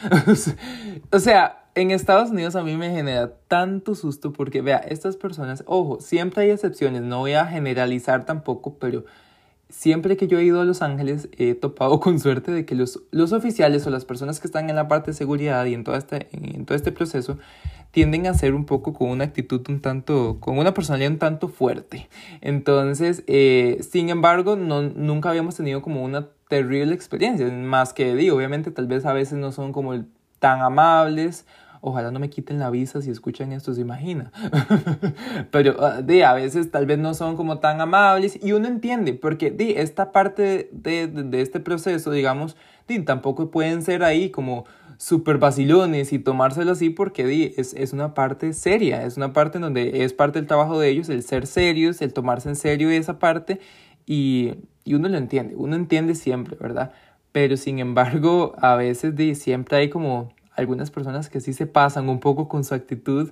o 1.11 1.19
sea, 1.19 1.63
en 1.75 1.91
Estados 1.91 2.29
Unidos 2.29 2.55
a 2.55 2.63
mí 2.63 2.77
me 2.77 2.91
genera 2.91 3.33
tanto 3.47 3.95
susto 3.95 4.31
porque, 4.31 4.61
vea, 4.61 4.77
estas 4.77 5.17
personas, 5.17 5.63
ojo, 5.65 5.99
siempre 6.01 6.43
hay 6.43 6.51
excepciones, 6.51 7.01
no 7.01 7.19
voy 7.19 7.33
a 7.33 7.45
generalizar 7.47 8.25
tampoco, 8.25 8.75
pero 8.77 9.05
siempre 9.69 10.17
que 10.17 10.27
yo 10.27 10.37
he 10.37 10.43
ido 10.43 10.61
a 10.61 10.65
Los 10.65 10.83
Ángeles 10.83 11.29
he 11.37 11.55
topado 11.55 11.99
con 12.01 12.19
suerte 12.19 12.51
de 12.51 12.65
que 12.65 12.75
los, 12.75 13.01
los 13.11 13.33
oficiales 13.33 13.87
o 13.87 13.89
las 13.89 14.05
personas 14.05 14.39
que 14.39 14.47
están 14.47 14.69
en 14.69 14.75
la 14.75 14.87
parte 14.87 15.11
de 15.11 15.17
seguridad 15.17 15.65
y 15.65 15.73
en, 15.73 15.83
toda 15.83 15.97
este, 15.97 16.27
en 16.31 16.65
todo 16.65 16.75
este 16.75 16.91
proceso 16.91 17.39
tienden 17.93 18.25
a 18.25 18.33
ser 18.33 18.55
un 18.55 18.65
poco 18.65 18.91
con 18.91 19.09
una 19.09 19.23
actitud 19.23 19.61
un 19.69 19.79
tanto, 19.79 20.37
con 20.39 20.57
una 20.57 20.73
personalidad 20.73 21.11
un 21.11 21.19
tanto 21.19 21.47
fuerte. 21.47 22.09
Entonces, 22.41 23.23
eh, 23.27 23.85
sin 23.87 24.09
embargo, 24.09 24.55
no, 24.55 24.81
nunca 24.81 25.29
habíamos 25.29 25.55
tenido 25.55 25.83
como 25.83 26.03
una 26.03 26.27
terrible 26.49 26.95
experiencia, 26.95 27.47
más 27.51 27.93
que 27.93 28.15
digo, 28.15 28.35
obviamente 28.35 28.71
tal 28.71 28.87
vez 28.87 29.05
a 29.05 29.13
veces 29.13 29.37
no 29.37 29.51
son 29.51 29.73
como 29.73 29.93
tan 30.39 30.61
amables. 30.61 31.45
Ojalá 31.81 32.09
no 32.09 32.19
me 32.19 32.31
quiten 32.31 32.57
la 32.57 32.71
visa 32.71 32.99
si 33.01 33.11
escuchan 33.11 33.51
esto, 33.51 33.75
se 33.75 33.81
imagina. 33.81 34.31
Pero 35.51 35.75
ah, 35.85 36.01
de, 36.01 36.25
a 36.25 36.33
veces 36.33 36.71
tal 36.71 36.87
vez 36.87 36.97
no 36.97 37.13
son 37.13 37.35
como 37.35 37.59
tan 37.59 37.79
amables 37.79 38.39
y 38.41 38.53
uno 38.53 38.69
entiende, 38.69 39.13
porque 39.13 39.51
de, 39.51 39.81
esta 39.81 40.11
parte 40.11 40.67
de, 40.71 41.05
de, 41.07 41.41
este 41.41 41.59
proceso, 41.59 42.09
digamos, 42.09 42.57
de, 42.87 42.99
tampoco 43.01 43.51
pueden 43.51 43.83
ser 43.83 44.03
ahí 44.03 44.31
como 44.31 44.65
súper 44.97 45.37
vacilones 45.37 46.13
y 46.13 46.19
tomárselo 46.19 46.71
así 46.71 46.89
porque 46.89 47.53
es, 47.57 47.73
es 47.73 47.93
una 47.93 48.13
parte 48.13 48.53
seria, 48.53 49.03
es 49.03 49.17
una 49.17 49.33
parte 49.33 49.57
en 49.57 49.63
donde 49.63 50.03
es 50.03 50.13
parte 50.13 50.39
del 50.39 50.47
trabajo 50.47 50.79
de 50.79 50.89
ellos, 50.89 51.09
el 51.09 51.23
ser 51.23 51.47
serios, 51.47 52.01
el 52.01 52.13
tomarse 52.13 52.49
en 52.49 52.55
serio 52.55 52.89
esa 52.89 53.19
parte 53.19 53.59
y, 54.05 54.55
y 54.83 54.93
uno 54.95 55.09
lo 55.09 55.17
entiende, 55.17 55.55
uno 55.55 55.75
entiende 55.75 56.15
siempre, 56.15 56.57
¿verdad? 56.59 56.91
Pero 57.31 57.57
sin 57.57 57.79
embargo, 57.79 58.55
a 58.59 58.75
veces 58.75 59.15
de, 59.15 59.35
siempre 59.35 59.77
hay 59.77 59.89
como 59.89 60.33
algunas 60.55 60.91
personas 60.91 61.29
que 61.29 61.41
sí 61.41 61.53
se 61.53 61.65
pasan 61.65 62.09
un 62.09 62.19
poco 62.19 62.47
con 62.47 62.63
su 62.63 62.75
actitud 62.75 63.31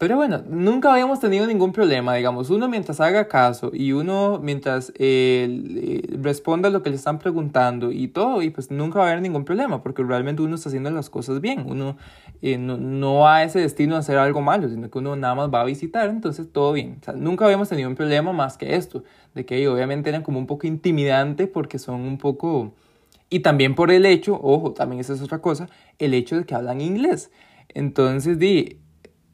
pero 0.00 0.16
bueno, 0.16 0.42
nunca 0.48 0.90
habíamos 0.90 1.20
tenido 1.20 1.46
ningún 1.46 1.72
problema, 1.72 2.14
digamos, 2.14 2.48
uno 2.48 2.70
mientras 2.70 3.02
haga 3.02 3.28
caso 3.28 3.70
y 3.74 3.92
uno 3.92 4.40
mientras 4.42 4.94
eh, 4.96 6.00
responda 6.22 6.70
lo 6.70 6.82
que 6.82 6.88
le 6.88 6.96
están 6.96 7.18
preguntando 7.18 7.92
y 7.92 8.08
todo, 8.08 8.40
y 8.40 8.48
pues 8.48 8.70
nunca 8.70 9.00
va 9.00 9.04
a 9.04 9.10
haber 9.10 9.20
ningún 9.20 9.44
problema, 9.44 9.82
porque 9.82 10.02
realmente 10.02 10.40
uno 10.40 10.54
está 10.54 10.70
haciendo 10.70 10.90
las 10.90 11.10
cosas 11.10 11.42
bien, 11.42 11.66
uno 11.66 11.98
eh, 12.40 12.56
no, 12.56 12.78
no 12.78 13.16
va 13.16 13.36
a 13.36 13.44
ese 13.44 13.60
destino 13.60 13.94
a 13.94 13.98
hacer 13.98 14.16
algo 14.16 14.40
malo, 14.40 14.70
sino 14.70 14.90
que 14.90 14.96
uno 14.96 15.16
nada 15.16 15.34
más 15.34 15.50
va 15.52 15.60
a 15.60 15.64
visitar, 15.64 16.08
entonces 16.08 16.50
todo 16.50 16.72
bien. 16.72 16.96
O 17.02 17.04
sea, 17.04 17.12
nunca 17.12 17.44
habíamos 17.44 17.68
tenido 17.68 17.90
un 17.90 17.94
problema 17.94 18.32
más 18.32 18.56
que 18.56 18.76
esto, 18.76 19.04
de 19.34 19.44
que 19.44 19.68
obviamente 19.68 20.08
eran 20.08 20.22
como 20.22 20.38
un 20.38 20.46
poco 20.46 20.66
intimidante 20.66 21.46
porque 21.46 21.78
son 21.78 22.00
un 22.00 22.16
poco... 22.16 22.72
Y 23.28 23.40
también 23.40 23.74
por 23.74 23.90
el 23.90 24.06
hecho, 24.06 24.40
ojo, 24.42 24.72
también 24.72 25.00
esa 25.00 25.12
es 25.12 25.20
otra 25.20 25.40
cosa, 25.42 25.68
el 25.98 26.14
hecho 26.14 26.38
de 26.38 26.46
que 26.46 26.54
hablan 26.54 26.80
inglés. 26.80 27.30
Entonces, 27.68 28.38
di, 28.38 28.78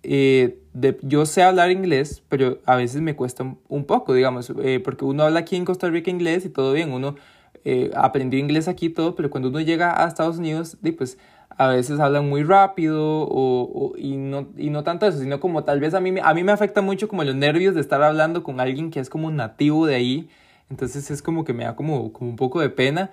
eh, 0.08 0.60
de, 0.72 0.96
yo 1.02 1.26
sé 1.26 1.42
hablar 1.42 1.72
inglés, 1.72 2.22
pero 2.28 2.60
a 2.64 2.76
veces 2.76 3.00
me 3.00 3.16
cuesta 3.16 3.56
un 3.68 3.84
poco, 3.84 4.14
digamos, 4.14 4.52
eh, 4.62 4.78
porque 4.78 5.04
uno 5.04 5.24
habla 5.24 5.40
aquí 5.40 5.56
en 5.56 5.64
Costa 5.64 5.88
Rica 5.90 6.10
inglés 6.10 6.44
y 6.44 6.48
todo 6.48 6.72
bien, 6.72 6.92
uno 6.92 7.16
eh, 7.64 7.90
aprendió 7.96 8.38
inglés 8.38 8.68
aquí 8.68 8.86
y 8.86 8.90
todo, 8.90 9.16
pero 9.16 9.30
cuando 9.30 9.48
uno 9.48 9.60
llega 9.60 10.04
a 10.04 10.06
Estados 10.06 10.38
Unidos, 10.38 10.76
pues 10.96 11.18
a 11.50 11.68
veces 11.68 11.98
hablan 11.98 12.28
muy 12.28 12.44
rápido 12.44 13.02
o, 13.02 13.94
y, 13.98 14.16
no, 14.16 14.46
y 14.56 14.70
no 14.70 14.84
tanto 14.84 15.06
eso, 15.06 15.18
sino 15.18 15.40
como 15.40 15.64
tal 15.64 15.80
vez 15.80 15.92
a 15.94 16.00
mí, 16.00 16.14
a 16.22 16.34
mí 16.34 16.44
me 16.44 16.52
afecta 16.52 16.82
mucho 16.82 17.08
como 17.08 17.24
los 17.24 17.34
nervios 17.34 17.74
de 17.74 17.80
estar 17.80 18.00
hablando 18.02 18.44
con 18.44 18.60
alguien 18.60 18.90
que 18.90 19.00
es 19.00 19.10
como 19.10 19.26
un 19.26 19.34
nativo 19.34 19.86
de 19.86 19.96
ahí, 19.96 20.28
entonces 20.70 21.10
es 21.10 21.20
como 21.20 21.44
que 21.44 21.52
me 21.52 21.64
da 21.64 21.74
como, 21.74 22.12
como 22.12 22.30
un 22.30 22.36
poco 22.36 22.60
de 22.60 22.70
pena. 22.70 23.10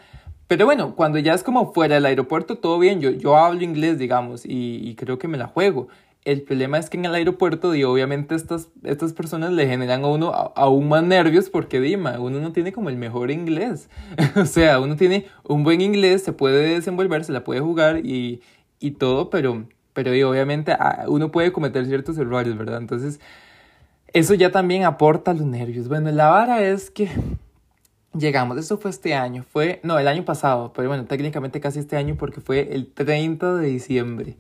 Pero 0.48 0.66
bueno, 0.66 0.96
cuando 0.96 1.18
ya 1.18 1.34
es 1.34 1.42
como 1.42 1.74
fuera 1.74 1.96
del 1.96 2.06
aeropuerto, 2.06 2.58
todo 2.58 2.78
bien, 2.78 3.02
yo, 3.02 3.10
yo 3.10 3.38
hablo 3.38 3.64
inglés, 3.64 3.98
digamos, 3.98 4.46
y, 4.46 4.88
y 4.88 4.94
creo 4.96 5.18
que 5.18 5.28
me 5.28 5.38
la 5.38 5.48
juego. 5.48 5.88
El 6.26 6.42
problema 6.44 6.78
es 6.78 6.90
que 6.90 6.98
en 6.98 7.04
el 7.04 7.14
aeropuerto, 7.16 7.76
y 7.76 7.84
obviamente 7.84 8.34
estas, 8.36 8.70
estas 8.84 9.12
personas 9.12 9.52
le 9.52 9.68
generan 9.68 10.06
a 10.06 10.08
uno 10.08 10.32
aún 10.56 10.88
más 10.88 11.04
nervios 11.04 11.50
porque, 11.50 11.82
Dima, 11.82 12.18
uno 12.20 12.40
no 12.40 12.54
tiene 12.54 12.72
como 12.72 12.90
el 12.90 12.96
mejor 12.96 13.30
inglés. 13.30 13.90
o 14.36 14.46
sea, 14.46 14.80
uno 14.80 14.96
tiene 14.96 15.26
un 15.44 15.64
buen 15.64 15.82
inglés, 15.82 16.24
se 16.24 16.32
puede 16.32 16.76
desenvolver, 16.76 17.26
se 17.26 17.34
la 17.34 17.44
puede 17.44 17.60
jugar 17.60 18.06
y, 18.06 18.42
y 18.80 18.92
todo, 18.92 19.30
pero, 19.30 19.66
pero 19.92 20.12
obviamente 20.30 20.72
ah, 20.72 21.06
uno 21.08 21.30
puede 21.30 21.52
cometer 21.52 21.86
ciertos 21.86 22.18
errores, 22.18 22.58
¿verdad? 22.58 22.78
Entonces, 22.78 23.20
eso 24.14 24.34
ya 24.34 24.52
también 24.52 24.86
aporta 24.86 25.34
los 25.34 25.46
nervios. 25.46 25.90
Bueno, 25.90 26.10
la 26.12 26.30
vara 26.30 26.62
es 26.62 26.90
que 26.90 27.10
llegamos, 28.18 28.58
eso 28.58 28.78
fue 28.78 28.92
este 28.92 29.14
año, 29.14 29.44
fue, 29.44 29.80
no, 29.84 30.00
el 30.00 30.08
año 30.08 30.24
pasado, 30.24 30.72
pero 30.74 30.88
bueno, 30.88 31.06
técnicamente 31.06 31.60
casi 31.60 31.80
este 31.80 31.98
año 31.98 32.16
porque 32.18 32.40
fue 32.40 32.74
el 32.74 32.88
30 32.88 33.56
de 33.56 33.68
diciembre. 33.68 34.38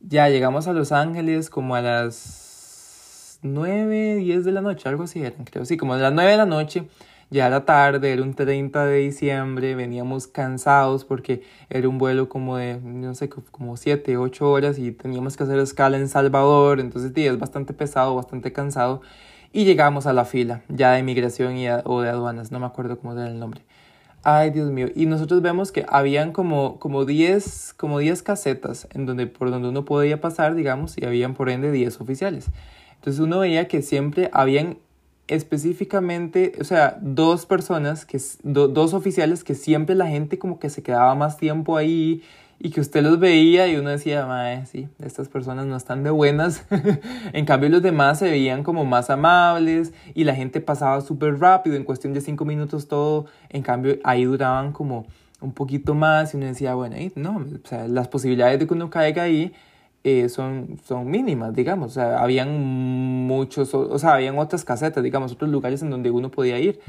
Ya 0.00 0.28
llegamos 0.28 0.68
a 0.68 0.72
Los 0.72 0.92
Ángeles 0.92 1.50
como 1.50 1.74
a 1.74 1.80
las 1.82 3.38
9, 3.42 4.16
10 4.16 4.44
de 4.44 4.52
la 4.52 4.60
noche, 4.60 4.88
algo 4.88 5.04
así 5.04 5.20
eran, 5.22 5.44
creo. 5.44 5.64
Sí, 5.64 5.76
como 5.76 5.94
a 5.94 5.98
las 5.98 6.12
9 6.12 6.30
de 6.32 6.36
la 6.36 6.46
noche. 6.46 6.88
ya 7.30 7.46
era 7.48 7.64
tarde, 7.64 8.12
era 8.12 8.22
un 8.22 8.34
30 8.34 8.86
de 8.86 8.98
diciembre, 8.98 9.74
veníamos 9.74 10.28
cansados 10.28 11.04
porque 11.04 11.42
era 11.70 11.88
un 11.88 11.98
vuelo 11.98 12.28
como 12.28 12.56
de, 12.56 12.78
no 12.80 13.14
sé, 13.14 13.28
como 13.28 13.76
7, 13.76 14.16
8 14.16 14.50
horas 14.50 14.78
y 14.78 14.92
teníamos 14.92 15.36
que 15.36 15.44
hacer 15.44 15.58
escala 15.58 15.96
en 15.98 16.08
Salvador, 16.08 16.80
entonces 16.80 17.12
sí, 17.14 17.28
bastante 17.30 17.72
pesado, 17.74 18.14
bastante 18.16 18.52
cansado. 18.52 19.02
Y 19.52 19.64
llegamos 19.64 20.06
a 20.06 20.12
la 20.12 20.24
fila, 20.24 20.62
ya 20.68 20.92
de 20.92 21.02
migración 21.02 21.56
y 21.56 21.68
o 21.68 22.02
de 22.02 22.10
aduanas, 22.10 22.52
no 22.52 22.60
me 22.60 22.66
acuerdo 22.66 22.98
cómo 22.98 23.14
era 23.14 23.28
el 23.28 23.38
nombre. 23.40 23.65
Ay, 24.28 24.50
Dios 24.50 24.72
mío. 24.72 24.88
Y 24.92 25.06
nosotros 25.06 25.40
vemos 25.40 25.70
que 25.70 25.86
habían 25.88 26.32
como, 26.32 26.80
como 26.80 27.04
10 27.04 27.74
como 27.76 28.00
casetas 28.24 28.88
en 28.92 29.06
donde, 29.06 29.28
por 29.28 29.52
donde 29.52 29.68
uno 29.68 29.84
podía 29.84 30.20
pasar, 30.20 30.56
digamos, 30.56 30.98
y 30.98 31.04
habían 31.04 31.34
por 31.34 31.48
ende 31.48 31.70
10 31.70 32.00
oficiales. 32.00 32.50
Entonces 32.96 33.20
uno 33.20 33.38
veía 33.38 33.68
que 33.68 33.82
siempre 33.82 34.28
habían 34.32 34.78
específicamente, 35.28 36.54
o 36.60 36.64
sea, 36.64 36.98
dos 37.00 37.46
personas, 37.46 38.04
que, 38.04 38.20
dos 38.42 38.94
oficiales 38.94 39.44
que 39.44 39.54
siempre 39.54 39.94
la 39.94 40.08
gente 40.08 40.40
como 40.40 40.58
que 40.58 40.70
se 40.70 40.82
quedaba 40.82 41.14
más 41.14 41.36
tiempo 41.36 41.76
ahí 41.76 42.24
y 42.58 42.70
que 42.70 42.80
usted 42.80 43.02
los 43.02 43.18
veía 43.18 43.68
y 43.68 43.76
uno 43.76 43.90
decía, 43.90 44.24
mae, 44.26 44.64
sí, 44.66 44.88
estas 44.98 45.28
personas 45.28 45.66
no 45.66 45.76
están 45.76 46.02
de 46.02 46.10
buenas. 46.10 46.64
en 47.32 47.44
cambio 47.44 47.68
los 47.68 47.82
demás 47.82 48.18
se 48.18 48.30
veían 48.30 48.62
como 48.62 48.84
más 48.84 49.10
amables 49.10 49.92
y 50.14 50.24
la 50.24 50.34
gente 50.34 50.60
pasaba 50.60 51.00
súper 51.02 51.38
rápido, 51.38 51.76
en 51.76 51.84
cuestión 51.84 52.14
de 52.14 52.20
cinco 52.20 52.44
minutos 52.44 52.88
todo. 52.88 53.26
En 53.50 53.62
cambio 53.62 53.98
ahí 54.04 54.24
duraban 54.24 54.72
como 54.72 55.06
un 55.40 55.52
poquito 55.52 55.94
más 55.94 56.32
y 56.32 56.38
uno 56.38 56.46
decía, 56.46 56.74
bueno, 56.74 56.96
no, 57.14 57.36
o 57.36 57.68
sea, 57.68 57.86
las 57.88 58.08
posibilidades 58.08 58.58
de 58.58 58.66
que 58.66 58.74
uno 58.74 58.88
caiga 58.88 59.24
ahí 59.24 59.52
eh, 60.02 60.28
son, 60.28 60.78
son 60.84 61.10
mínimas, 61.10 61.54
digamos. 61.54 61.90
O 61.90 61.94
sea, 61.94 62.20
habían 62.20 62.58
muchos, 63.26 63.74
o 63.74 63.98
sea, 63.98 64.14
habían 64.14 64.38
otras 64.38 64.64
casetas, 64.64 65.04
digamos, 65.04 65.32
otros 65.32 65.50
lugares 65.50 65.82
en 65.82 65.90
donde 65.90 66.10
uno 66.10 66.30
podía 66.30 66.58
ir. 66.58 66.80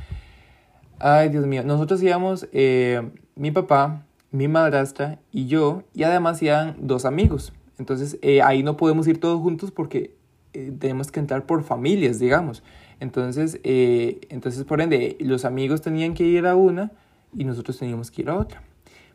Ay, 1.00 1.30
Dios 1.30 1.46
mío, 1.46 1.64
nosotros 1.64 2.02
íbamos, 2.02 2.48
eh, 2.54 3.12
mi 3.36 3.52
papá, 3.52 4.07
mi 4.32 4.48
madrastra 4.48 5.20
y 5.32 5.48
yo, 5.48 5.84
y 5.94 6.04
además 6.04 6.42
iban 6.42 6.76
dos 6.80 7.06
amigos. 7.06 7.54
Entonces 7.78 8.18
eh, 8.22 8.42
ahí 8.42 8.64
no 8.64 8.78
podemos 8.78 9.08
ir 9.08 9.20
todos 9.20 9.42
juntos 9.42 9.72
porque 9.72 10.16
eh, 10.54 10.72
tenemos 10.78 11.12
que 11.12 11.20
entrar 11.20 11.46
por 11.46 11.64
familias, 11.64 12.20
digamos. 12.20 12.64
Entonces, 13.00 13.60
eh, 13.64 14.22
entonces, 14.30 14.64
por 14.64 14.82
ende, 14.82 15.18
los 15.20 15.46
amigos 15.46 15.82
tenían 15.82 16.14
que 16.14 16.24
ir 16.24 16.48
a 16.48 16.56
una 16.56 16.92
y 17.36 17.44
nosotros 17.44 17.78
teníamos 17.78 18.10
que 18.10 18.24
ir 18.24 18.30
a 18.30 18.36
otra. 18.36 18.64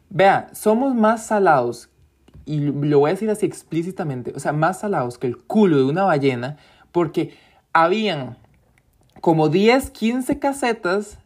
Vea, 0.09 0.51
somos 0.53 0.95
más 0.95 1.27
salados, 1.27 1.89
y 2.45 2.61
lo 2.61 3.01
voy 3.01 3.11
a 3.11 3.15
decir 3.15 3.31
así 3.31 3.47
explícitamente, 3.47 4.33
o 4.37 4.41
sea, 4.41 4.53
más 4.53 4.81
salados 4.81 5.19
que 5.19 5.27
el 5.27 5.39
culo 5.39 5.79
de 5.79 5.85
una 5.85 6.05
ballena, 6.05 6.59
porque 6.93 7.35
habían 7.73 8.37
como 9.21 9.49
10, 9.49 9.91
15 9.91 10.39
casetas 10.39 11.19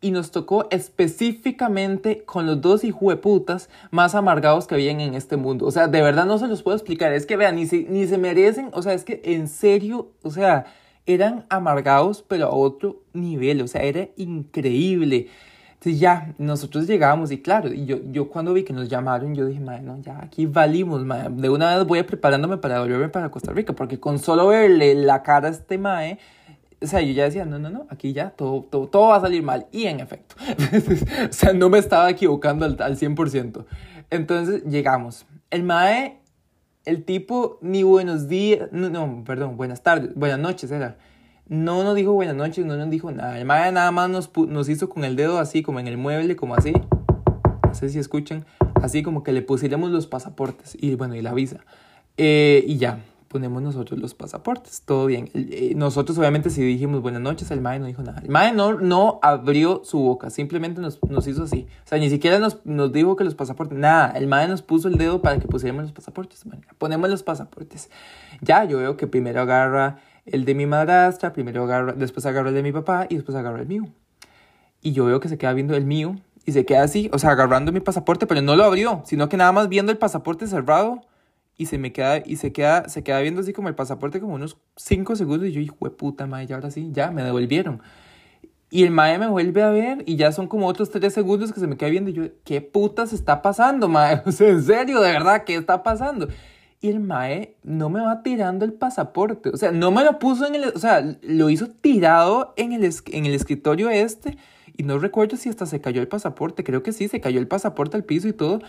y 0.00 0.10
nos 0.10 0.30
tocó 0.30 0.68
específicamente 0.70 2.24
con 2.24 2.46
los 2.46 2.60
dos 2.60 2.84
hijueputas 2.84 3.70
más 3.90 4.14
amargados 4.14 4.66
que 4.66 4.74
habían 4.74 5.00
en 5.00 5.14
este 5.14 5.36
mundo. 5.36 5.66
O 5.66 5.70
sea, 5.70 5.88
de 5.88 6.02
verdad 6.02 6.26
no 6.26 6.38
se 6.38 6.48
los 6.48 6.62
puedo 6.62 6.76
explicar. 6.76 7.12
Es 7.12 7.26
que 7.26 7.36
vean, 7.36 7.56
ni 7.56 7.66
se, 7.66 7.78
ni 7.88 8.06
se 8.06 8.18
merecen, 8.18 8.70
o 8.72 8.82
sea, 8.82 8.92
es 8.92 9.04
que 9.04 9.22
en 9.24 9.48
serio, 9.48 10.10
o 10.22 10.30
sea, 10.30 10.66
eran 11.06 11.46
amargados, 11.48 12.22
pero 12.26 12.46
a 12.46 12.50
otro 12.54 13.02
nivel, 13.12 13.62
o 13.62 13.68
sea, 13.68 13.82
era 13.82 14.08
increíble. 14.16 15.28
Entonces 15.74 16.00
ya, 16.00 16.34
nosotros 16.38 16.86
llegábamos 16.86 17.30
y 17.30 17.40
claro, 17.40 17.72
y 17.72 17.84
yo, 17.84 17.98
yo 18.10 18.28
cuando 18.28 18.52
vi 18.52 18.64
que 18.64 18.72
nos 18.72 18.88
llamaron, 18.88 19.34
yo 19.34 19.46
dije, 19.46 19.60
madre, 19.60 19.82
no, 19.82 20.00
ya 20.00 20.18
aquí 20.22 20.46
valimos, 20.46 21.04
madre. 21.04 21.30
de 21.30 21.48
una 21.48 21.76
vez 21.76 21.86
voy 21.86 22.00
a 22.00 22.06
preparándome 22.06 22.56
para 22.56 22.80
volverme 22.80 23.08
para 23.08 23.30
Costa 23.30 23.52
Rica, 23.52 23.72
porque 23.72 24.00
con 24.00 24.18
solo 24.18 24.48
verle 24.48 24.94
la 24.94 25.22
cara 25.22 25.48
a 25.48 25.50
este 25.52 25.78
mae, 25.78 26.18
o 26.80 26.86
sea, 26.86 27.00
yo 27.00 27.12
ya 27.12 27.24
decía, 27.24 27.44
no, 27.44 27.58
no, 27.58 27.70
no, 27.70 27.86
aquí 27.90 28.12
ya 28.12 28.30
todo, 28.30 28.62
todo, 28.62 28.86
todo 28.88 29.08
va 29.08 29.16
a 29.16 29.20
salir 29.20 29.42
mal. 29.42 29.66
Y 29.72 29.84
en 29.86 30.00
efecto, 30.00 30.36
o 31.30 31.32
sea, 31.32 31.52
no 31.52 31.70
me 31.70 31.78
estaba 31.78 32.10
equivocando 32.10 32.64
al, 32.66 32.76
al 32.80 32.98
100%. 32.98 33.64
Entonces 34.10 34.64
llegamos. 34.64 35.26
El 35.50 35.62
MAE, 35.62 36.20
el 36.84 37.04
tipo, 37.04 37.58
ni 37.62 37.82
buenos 37.82 38.28
días, 38.28 38.68
no, 38.72 38.90
no, 38.90 39.24
perdón, 39.24 39.56
buenas 39.56 39.82
tardes, 39.82 40.14
buenas 40.14 40.38
noches 40.38 40.70
era. 40.70 40.98
No 41.48 41.84
nos 41.84 41.94
dijo 41.94 42.12
buenas 42.12 42.34
noches, 42.34 42.66
no 42.66 42.76
nos 42.76 42.90
dijo 42.90 43.10
nada. 43.12 43.38
El 43.38 43.44
MAE 43.44 43.72
nada 43.72 43.90
más 43.92 44.10
nos, 44.10 44.30
nos 44.36 44.68
hizo 44.68 44.88
con 44.88 45.04
el 45.04 45.14
dedo 45.14 45.38
así, 45.38 45.62
como 45.62 45.78
en 45.78 45.86
el 45.86 45.96
mueble, 45.96 46.34
como 46.34 46.56
así. 46.56 46.72
No 47.64 47.74
sé 47.74 47.88
si 47.88 47.98
escuchan. 47.98 48.44
Así 48.82 49.02
como 49.02 49.22
que 49.22 49.32
le 49.32 49.42
pusiéramos 49.42 49.90
los 49.90 50.06
pasaportes 50.06 50.76
y 50.78 50.96
bueno, 50.96 51.14
y 51.14 51.22
la 51.22 51.32
visa. 51.32 51.60
Eh, 52.16 52.64
y 52.66 52.78
ya, 52.78 53.00
ponemos 53.36 53.62
nosotros 53.62 54.00
los 54.00 54.14
pasaportes, 54.14 54.80
todo 54.86 55.04
bien. 55.04 55.28
Eh, 55.34 55.74
nosotros 55.76 56.16
obviamente 56.16 56.48
si 56.48 56.62
dijimos 56.62 57.02
buenas 57.02 57.20
noches, 57.20 57.50
el 57.50 57.60
MAE 57.60 57.80
no 57.80 57.84
dijo 57.84 58.02
nada. 58.02 58.22
El 58.22 58.30
MAE 58.30 58.52
no, 58.52 58.72
no 58.72 59.18
abrió 59.20 59.82
su 59.84 59.98
boca, 59.98 60.30
simplemente 60.30 60.80
nos, 60.80 60.98
nos 61.06 61.26
hizo 61.26 61.42
así. 61.42 61.66
O 61.84 61.88
sea, 61.88 61.98
ni 61.98 62.08
siquiera 62.08 62.38
nos, 62.38 62.64
nos, 62.64 62.92
dijo 62.92 63.14
que 63.14 63.24
los 63.24 63.34
pasaportes, 63.34 63.76
nada, 63.76 64.10
el 64.12 64.26
MAE 64.26 64.48
nos 64.48 64.62
puso 64.62 64.88
el 64.88 64.96
dedo 64.96 65.20
para 65.20 65.38
que 65.38 65.46
pusiéramos 65.48 65.82
los 65.82 65.92
pasaportes. 65.92 66.44
Bueno, 66.46 66.62
ponemos 66.78 67.10
los 67.10 67.22
pasaportes. 67.22 67.90
Ya, 68.40 68.64
yo 68.64 68.78
veo 68.78 68.96
que 68.96 69.06
primero 69.06 69.42
agarra 69.42 69.98
el 70.24 70.46
de 70.46 70.54
mi 70.54 70.64
madrastra, 70.64 71.34
primero 71.34 71.64
agarra, 71.64 71.92
después 71.92 72.24
agarra 72.24 72.48
el 72.48 72.54
de 72.54 72.62
mi 72.62 72.72
papá 72.72 73.06
y 73.10 73.16
después 73.16 73.36
agarra 73.36 73.60
el 73.60 73.66
mío. 73.66 73.84
Y 74.80 74.92
yo 74.92 75.04
veo 75.04 75.20
que 75.20 75.28
se 75.28 75.36
queda 75.36 75.52
viendo 75.52 75.76
el 75.76 75.84
mío 75.84 76.16
y 76.46 76.52
se 76.52 76.64
queda 76.64 76.84
así, 76.84 77.10
o 77.12 77.18
sea, 77.18 77.32
agarrando 77.32 77.70
mi 77.70 77.80
pasaporte, 77.80 78.26
pero 78.26 78.40
no 78.40 78.56
lo 78.56 78.64
abrió, 78.64 79.02
sino 79.04 79.28
que 79.28 79.36
nada 79.36 79.52
más 79.52 79.68
viendo 79.68 79.92
el 79.92 79.98
pasaporte 79.98 80.46
cerrado 80.46 81.02
y 81.58 81.66
se 81.66 81.78
me 81.78 81.92
queda, 81.92 82.22
y 82.24 82.36
se 82.36 82.52
queda, 82.52 82.88
se 82.88 83.02
queda 83.02 83.20
viendo 83.20 83.40
así 83.40 83.52
como 83.52 83.68
el 83.68 83.74
pasaporte 83.74 84.20
como 84.20 84.34
unos 84.34 84.58
5 84.76 85.16
segundos 85.16 85.48
y 85.48 85.52
yo, 85.52 85.60
hijo 85.60 85.76
de 85.80 85.90
puta, 85.90 86.26
madre, 86.26 86.46
ya 86.46 86.56
ahora 86.56 86.70
sí, 86.70 86.90
ya, 86.92 87.10
me 87.10 87.22
devolvieron. 87.22 87.80
Y 88.68 88.82
el 88.82 88.90
mae 88.90 89.16
me 89.18 89.28
vuelve 89.28 89.62
a 89.62 89.70
ver 89.70 90.02
y 90.06 90.16
ya 90.16 90.32
son 90.32 90.48
como 90.48 90.66
otros 90.66 90.90
3 90.90 91.12
segundos 91.12 91.52
que 91.52 91.60
se 91.60 91.66
me 91.66 91.76
queda 91.76 91.88
viendo 91.88 92.10
y 92.10 92.12
yo, 92.12 92.24
¿qué 92.44 92.60
putas 92.60 93.12
está 93.12 93.40
pasando, 93.40 93.88
mae? 93.88 94.22
O 94.26 94.32
sea, 94.32 94.48
en 94.48 94.62
serio, 94.62 95.00
de 95.00 95.12
verdad, 95.12 95.44
¿qué 95.44 95.54
está 95.54 95.82
pasando? 95.82 96.28
Y 96.80 96.88
el 96.88 97.00
mae 97.00 97.56
no 97.62 97.88
me 97.88 98.02
va 98.02 98.22
tirando 98.22 98.66
el 98.66 98.74
pasaporte, 98.74 99.48
o 99.48 99.56
sea, 99.56 99.72
no 99.72 99.90
me 99.90 100.04
lo 100.04 100.18
puso 100.18 100.46
en 100.46 100.56
el, 100.56 100.64
o 100.74 100.78
sea, 100.78 101.02
lo 101.22 101.48
hizo 101.48 101.68
tirado 101.68 102.52
en 102.56 102.72
el, 102.72 102.84
en 103.12 103.26
el 103.26 103.34
escritorio 103.34 103.88
este 103.88 104.36
y 104.76 104.82
no 104.82 104.98
recuerdo 104.98 105.38
si 105.38 105.48
hasta 105.48 105.64
se 105.64 105.80
cayó 105.80 106.02
el 106.02 106.08
pasaporte, 106.08 106.64
creo 106.64 106.82
que 106.82 106.92
sí, 106.92 107.08
se 107.08 107.20
cayó 107.20 107.40
el 107.40 107.48
pasaporte 107.48 107.96
al 107.96 108.04
piso 108.04 108.28
y 108.28 108.34
todo 108.34 108.60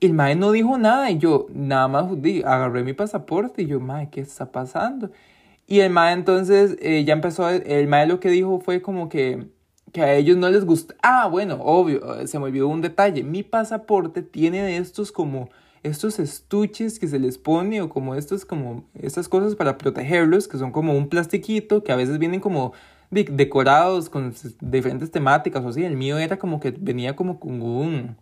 el 0.00 0.14
mae 0.14 0.34
no 0.34 0.52
dijo 0.52 0.78
nada 0.78 1.10
y 1.10 1.18
yo 1.18 1.46
nada 1.52 1.88
más 1.88 2.06
agarré 2.44 2.84
mi 2.84 2.92
pasaporte 2.92 3.62
y 3.62 3.66
yo, 3.66 3.80
mae, 3.80 4.08
¿qué 4.10 4.20
está 4.20 4.50
pasando? 4.50 5.10
Y 5.66 5.80
el 5.80 5.90
mae 5.90 6.12
entonces 6.12 6.76
eh, 6.80 7.04
ya 7.04 7.12
empezó, 7.12 7.48
el 7.48 7.86
mae 7.86 8.06
lo 8.06 8.18
que 8.18 8.30
dijo 8.30 8.60
fue 8.60 8.82
como 8.82 9.08
que, 9.08 9.46
que 9.92 10.02
a 10.02 10.14
ellos 10.14 10.36
no 10.36 10.48
les 10.50 10.64
gusta. 10.64 10.94
Ah, 11.02 11.28
bueno, 11.28 11.58
obvio, 11.62 12.26
se 12.26 12.38
me 12.38 12.46
olvidó 12.46 12.68
un 12.68 12.80
detalle. 12.80 13.22
Mi 13.22 13.42
pasaporte 13.42 14.22
tiene 14.22 14.76
estos 14.76 15.12
como 15.12 15.50
estos 15.82 16.18
estuches 16.18 16.98
que 16.98 17.06
se 17.06 17.18
les 17.18 17.38
pone 17.38 17.80
o 17.80 17.88
como 17.88 18.14
estos 18.14 18.44
como 18.44 18.84
estas 18.94 19.28
cosas 19.28 19.54
para 19.54 19.78
protegerlos 19.78 20.46
que 20.46 20.58
son 20.58 20.72
como 20.72 20.94
un 20.94 21.08
plastiquito 21.08 21.82
que 21.82 21.92
a 21.92 21.96
veces 21.96 22.18
vienen 22.18 22.40
como 22.40 22.72
decorados 23.10 24.10
con 24.10 24.34
diferentes 24.60 25.10
temáticas 25.10 25.64
o 25.64 25.68
así. 25.68 25.84
El 25.84 25.96
mío 25.96 26.18
era 26.18 26.38
como 26.38 26.60
que 26.60 26.72
venía 26.72 27.16
como 27.16 27.40
con 27.40 27.62
un 27.62 28.16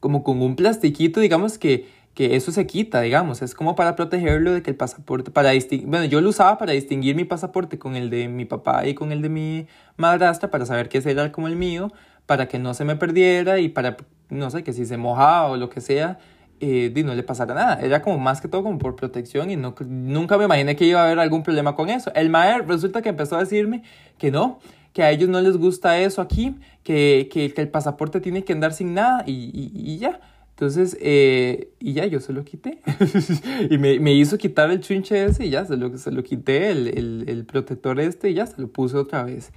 como 0.00 0.24
con 0.24 0.42
un 0.42 0.56
plastiquito, 0.56 1.20
digamos 1.20 1.58
que, 1.58 1.88
que 2.14 2.36
eso 2.36 2.50
se 2.52 2.66
quita, 2.66 3.00
digamos, 3.00 3.42
es 3.42 3.54
como 3.54 3.76
para 3.76 3.94
protegerlo 3.94 4.52
de 4.52 4.62
que 4.62 4.70
el 4.70 4.76
pasaporte, 4.76 5.30
para 5.30 5.52
bueno, 5.84 6.06
yo 6.06 6.20
lo 6.20 6.30
usaba 6.30 6.58
para 6.58 6.72
distinguir 6.72 7.14
mi 7.14 7.24
pasaporte 7.24 7.78
con 7.78 7.96
el 7.96 8.10
de 8.10 8.28
mi 8.28 8.46
papá 8.46 8.86
y 8.86 8.94
con 8.94 9.12
el 9.12 9.22
de 9.22 9.28
mi 9.28 9.66
madrastra, 9.96 10.50
para 10.50 10.66
saber 10.66 10.88
que 10.88 10.98
ese 10.98 11.10
era 11.10 11.30
como 11.30 11.46
el 11.46 11.56
mío, 11.56 11.92
para 12.26 12.48
que 12.48 12.58
no 12.58 12.74
se 12.74 12.84
me 12.84 12.96
perdiera 12.96 13.58
y 13.58 13.68
para, 13.68 13.96
no 14.28 14.50
sé, 14.50 14.64
que 14.64 14.72
si 14.72 14.86
se 14.86 14.96
mojaba 14.96 15.48
o 15.48 15.56
lo 15.56 15.68
que 15.68 15.80
sea, 15.80 16.18
eh, 16.60 16.92
no 17.04 17.14
le 17.14 17.22
pasara 17.22 17.54
nada. 17.54 17.80
Era 17.80 18.02
como 18.02 18.18
más 18.18 18.40
que 18.40 18.48
todo 18.48 18.62
como 18.62 18.78
por 18.78 18.96
protección 18.96 19.50
y 19.50 19.56
no, 19.56 19.74
nunca 19.86 20.36
me 20.38 20.44
imaginé 20.44 20.76
que 20.76 20.84
iba 20.84 21.00
a 21.00 21.04
haber 21.06 21.18
algún 21.18 21.42
problema 21.42 21.74
con 21.74 21.88
eso. 21.88 22.12
El 22.14 22.30
maer 22.30 22.66
resulta 22.66 23.02
que 23.02 23.08
empezó 23.08 23.36
a 23.36 23.40
decirme 23.40 23.82
que 24.18 24.30
no, 24.30 24.60
que 24.92 25.02
a 25.02 25.10
ellos 25.10 25.28
no 25.28 25.40
les 25.40 25.56
gusta 25.56 25.98
eso 26.00 26.20
aquí, 26.20 26.56
que, 26.82 27.28
que, 27.32 27.52
que 27.52 27.60
el 27.62 27.68
pasaporte 27.68 28.20
tiene 28.20 28.44
que 28.44 28.52
andar 28.52 28.72
sin 28.72 28.94
nada 28.94 29.22
y, 29.26 29.50
y, 29.74 29.98
ya. 29.98 30.20
Entonces, 30.50 30.96
eh, 31.00 31.70
y 31.78 31.94
ya 31.94 32.06
yo 32.06 32.20
se 32.20 32.32
lo 32.32 32.44
quité. 32.44 32.80
y 33.70 33.78
me, 33.78 33.98
me, 34.00 34.12
hizo 34.12 34.36
quitar 34.36 34.70
el 34.70 34.80
chunche 34.80 35.24
ese 35.24 35.46
y 35.46 35.50
ya 35.50 35.64
se 35.64 35.76
lo, 35.76 35.96
se 35.96 36.10
lo 36.10 36.22
quité, 36.22 36.70
el, 36.70 36.88
el, 36.88 37.24
el, 37.28 37.44
protector 37.44 37.98
este 38.00 38.30
y 38.30 38.34
ya 38.34 38.46
se 38.46 38.60
lo 38.60 38.68
puse 38.68 38.96
otra 38.96 39.22
vez. 39.22 39.52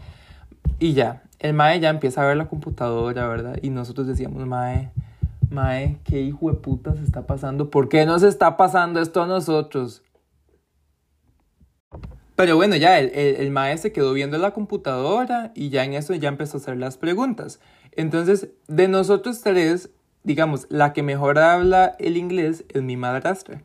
Y 0.80 0.94
ya, 0.94 1.24
el 1.40 1.54
Mae 1.54 1.80
ya 1.80 1.90
empieza 1.90 2.24
a 2.24 2.28
ver 2.28 2.38
la 2.38 2.48
computadora, 2.48 3.28
¿verdad? 3.28 3.60
Y 3.62 3.70
nosotros 3.70 4.08
decíamos, 4.08 4.46
Mae, 4.46 4.92
Mae, 5.50 5.98
¿qué 6.06 6.22
hijo 6.22 6.50
de 6.50 6.56
puta 6.56 6.96
se 6.96 7.04
está 7.04 7.28
pasando? 7.28 7.70
¿Por 7.70 7.90
qué 7.90 8.06
nos 8.06 8.24
está 8.24 8.56
pasando 8.56 9.02
esto 9.02 9.22
a 9.22 9.28
nosotros? 9.28 10.04
Pero 12.36 12.56
bueno, 12.56 12.76
ya 12.76 13.00
el, 13.00 13.10
el, 13.14 13.52
maestro 13.52 13.94
quedó 13.94 14.14
viendo 14.14 14.38
la 14.38 14.52
computadora 14.52 15.52
y 15.54 15.70
ya 15.70 15.84
en 15.84 15.94
eso 15.94 16.16
ya 16.16 16.30
empezó 16.30 16.58
a 16.58 16.62
hacer 16.62 16.78
las 16.78 16.98
preguntas. 16.98 17.60
Entonces, 17.92 18.50
de 18.68 18.88
nosotros 18.88 19.42
tres, 19.42 19.92
digamos, 20.24 20.66
la 20.70 20.94
que 20.94 21.04
mejor 21.04 21.38
habla 21.38 21.96
el 22.00 22.18
inglés 22.18 22.66
es 22.70 22.82
mi 22.82 22.98
madrastra. 22.98 23.62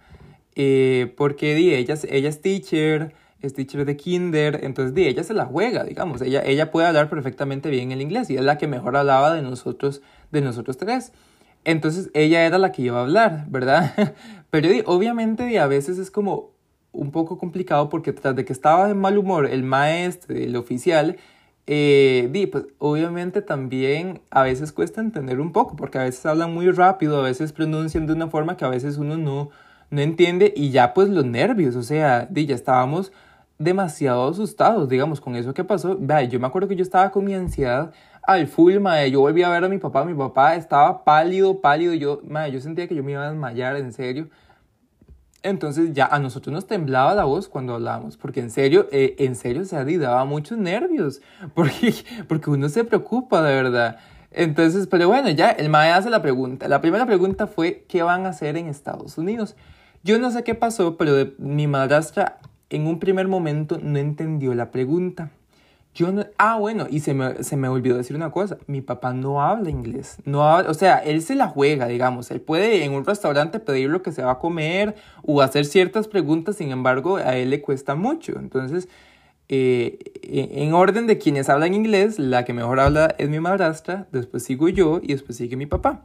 Eh, 0.55 1.15
porque 1.17 1.57
ella, 1.57 1.95
ella 2.11 2.29
es 2.29 2.43
teacher, 2.43 3.15
es 3.41 3.55
teacher 3.55 3.85
de 3.85 3.97
kinder, 3.97 4.61
entonces 4.65 4.95
de 4.95 5.09
ella 5.09 5.23
se 5.23 5.33
la 5.33 5.47
juega, 5.47 5.85
digamos, 5.85 6.21
ella, 6.21 6.43
ella 6.45 6.73
puede 6.73 6.89
hablar 6.89 7.09
perfectamente 7.09 7.71
bien 7.71 7.93
el 7.93 8.01
inglés 8.01 8.29
y 8.31 8.37
es 8.37 8.43
la 8.43 8.59
que 8.59 8.67
mejor 8.67 8.97
hablaba 8.97 9.33
de 9.35 9.43
nosotros, 9.43 10.03
de 10.33 10.41
nosotros 10.41 10.77
tres. 10.77 11.13
Entonces 11.65 12.11
ella 12.15 12.45
era 12.45 12.59
la 12.59 12.73
que 12.73 12.83
iba 12.83 12.99
a 12.99 13.03
hablar, 13.03 13.45
¿verdad? 13.49 14.15
Pero 14.51 14.69
obviamente 14.87 15.59
a 15.59 15.67
veces 15.67 15.99
es 15.99 16.11
como 16.11 16.51
un 16.99 17.11
poco 17.12 17.38
complicado 17.38 17.88
porque 17.88 18.12
tras 18.12 18.35
de 18.37 18.45
que 18.45 18.52
estaba 18.52 18.88
de 18.88 18.95
mal 18.95 19.19
humor 19.19 19.47
el 19.47 19.62
maestro, 19.62 20.37
el 20.37 20.57
oficial, 20.57 21.17
eh, 21.67 22.49
pues 22.50 22.64
obviamente 22.78 23.43
también 23.43 24.21
a 24.31 24.43
veces 24.43 24.73
cuesta 24.73 25.00
entender 25.00 25.40
un 25.40 25.52
poco 25.52 25.76
porque 25.76 25.99
a 25.99 26.05
veces 26.05 26.25
hablan 26.26 26.52
muy 26.52 26.71
rápido, 26.71 27.21
a 27.21 27.23
veces 27.23 27.52
pronuncian 27.52 28.07
de 28.07 28.14
una 28.14 28.28
forma 28.28 28.57
que 28.57 28.64
a 28.64 28.69
veces 28.69 28.97
uno 28.97 29.17
no, 29.17 29.50
no 29.90 30.00
entiende 30.00 30.52
y 30.57 30.71
ya 30.71 30.95
pues 30.95 31.09
los 31.09 31.25
nervios, 31.25 31.76
o 31.76 31.83
sea, 31.83 32.26
di, 32.31 32.47
ya 32.47 32.55
estábamos 32.55 33.12
demasiado 33.59 34.28
asustados, 34.28 34.88
digamos, 34.88 35.21
con 35.21 35.37
eso 35.37 35.52
que 35.52 35.64
pasó. 35.64 35.97
Vea, 35.99 36.23
yo 36.23 36.40
me 36.40 36.47
acuerdo 36.47 36.69
que 36.69 36.76
yo 36.76 36.83
estaba 36.83 37.11
con 37.11 37.25
mi 37.25 37.35
ansiedad 37.35 37.93
al 38.23 38.47
full, 38.47 38.78
madre. 38.78 39.11
Yo 39.11 39.21
volví 39.21 39.43
a 39.43 39.49
ver 39.49 39.64
a 39.64 39.69
mi 39.69 39.78
papá, 39.78 40.05
mi 40.05 40.14
papá 40.14 40.55
estaba 40.55 41.05
pálido, 41.05 41.61
pálido. 41.61 41.95
Yo, 41.95 42.21
madre, 42.28 42.52
yo 42.52 42.61
sentía 42.61 42.87
que 42.87 42.95
yo 42.95 43.02
me 43.02 43.12
iba 43.12 43.25
a 43.25 43.31
desmayar, 43.31 43.76
en 43.76 43.93
serio. 43.93 44.28
Entonces 45.42 45.92
ya 45.92 46.07
a 46.07 46.18
nosotros 46.18 46.52
nos 46.52 46.66
temblaba 46.66 47.14
la 47.14 47.25
voz 47.25 47.49
cuando 47.49 47.75
hablábamos, 47.75 48.16
porque 48.16 48.40
en 48.40 48.50
serio, 48.50 48.88
eh, 48.90 49.14
en 49.18 49.37
serio, 49.37 49.64
se 49.64 49.99
daba 49.99 50.25
muchos 50.25 50.59
nervios, 50.59 51.21
porque, 51.54 51.95
porque 52.26 52.50
uno 52.50 52.68
se 52.68 52.85
preocupa 52.85 53.42
de 53.42 53.54
verdad. 53.54 53.99
Entonces, 54.30 54.87
pero 54.87 55.09
bueno, 55.09 55.30
ya 55.30 55.50
el 55.50 55.68
mae 55.68 55.90
hace 55.90 56.11
la 56.11 56.21
pregunta. 56.23 56.68
La 56.68 56.80
primera 56.80 57.07
pregunta 57.07 57.47
fue, 57.47 57.85
¿qué 57.88 58.02
van 58.02 58.26
a 58.26 58.30
hacer 58.30 58.57
en 58.57 58.66
Estados 58.66 59.16
Unidos? 59.16 59.57
Yo 60.02 60.18
no 60.18 60.30
sé 60.30 60.45
qué 60.45 60.54
pasó, 60.54 60.97
pero 60.97 61.33
mi 61.38 61.66
madrastra 61.66 62.38
en 62.71 62.87
un 62.87 62.99
primer 62.99 63.28
momento 63.28 63.78
no 63.83 63.99
entendió 63.99 64.54
la 64.54 64.71
pregunta. 64.71 65.30
Yo 65.95 66.12
no, 66.12 66.25
ah, 66.37 66.59
bueno, 66.59 66.87
y 66.88 67.00
se 67.00 67.12
me, 67.12 67.42
se 67.42 67.57
me 67.57 67.68
olvidó 67.68 67.97
decir 67.97 68.14
una 68.14 68.30
cosa, 68.30 68.59
mi 68.66 68.80
papá 68.83 69.12
no 69.14 69.42
habla 69.42 69.71
inglés, 69.71 70.18
no 70.25 70.42
o 70.59 70.75
sea, 70.75 70.99
él 70.99 71.23
se 71.23 71.35
la 71.35 71.49
juega, 71.49 71.88
digamos, 71.88 72.30
él 72.30 72.40
puede 72.40 72.85
en 72.85 72.92
un 72.92 73.04
restaurante 73.04 73.59
pedir 73.59 73.90
lo 73.90 74.00
que 74.00 74.12
se 74.12 74.23
va 74.23 74.33
a 74.33 74.38
comer 74.38 74.95
o 75.25 75.42
hacer 75.42 75.64
ciertas 75.64 76.07
preguntas, 76.07 76.57
sin 76.57 76.71
embargo, 76.71 77.16
a 77.16 77.37
él 77.37 77.50
le 77.50 77.61
cuesta 77.62 77.97
mucho, 77.97 78.38
entonces, 78.38 78.88
eh, 79.49 79.99
en 80.23 80.73
orden 80.75 81.07
de 81.07 81.18
quienes 81.18 81.49
hablan 81.49 81.75
inglés, 81.75 82.18
la 82.18 82.45
que 82.45 82.52
mejor 82.52 82.78
habla 82.78 83.14
es 83.18 83.28
mi 83.28 83.40
madrastra, 83.40 84.07
después 84.12 84.45
sigo 84.45 84.68
yo 84.68 85.00
y 85.02 85.09
después 85.09 85.38
sigue 85.38 85.57
mi 85.57 85.66
papá. 85.66 86.04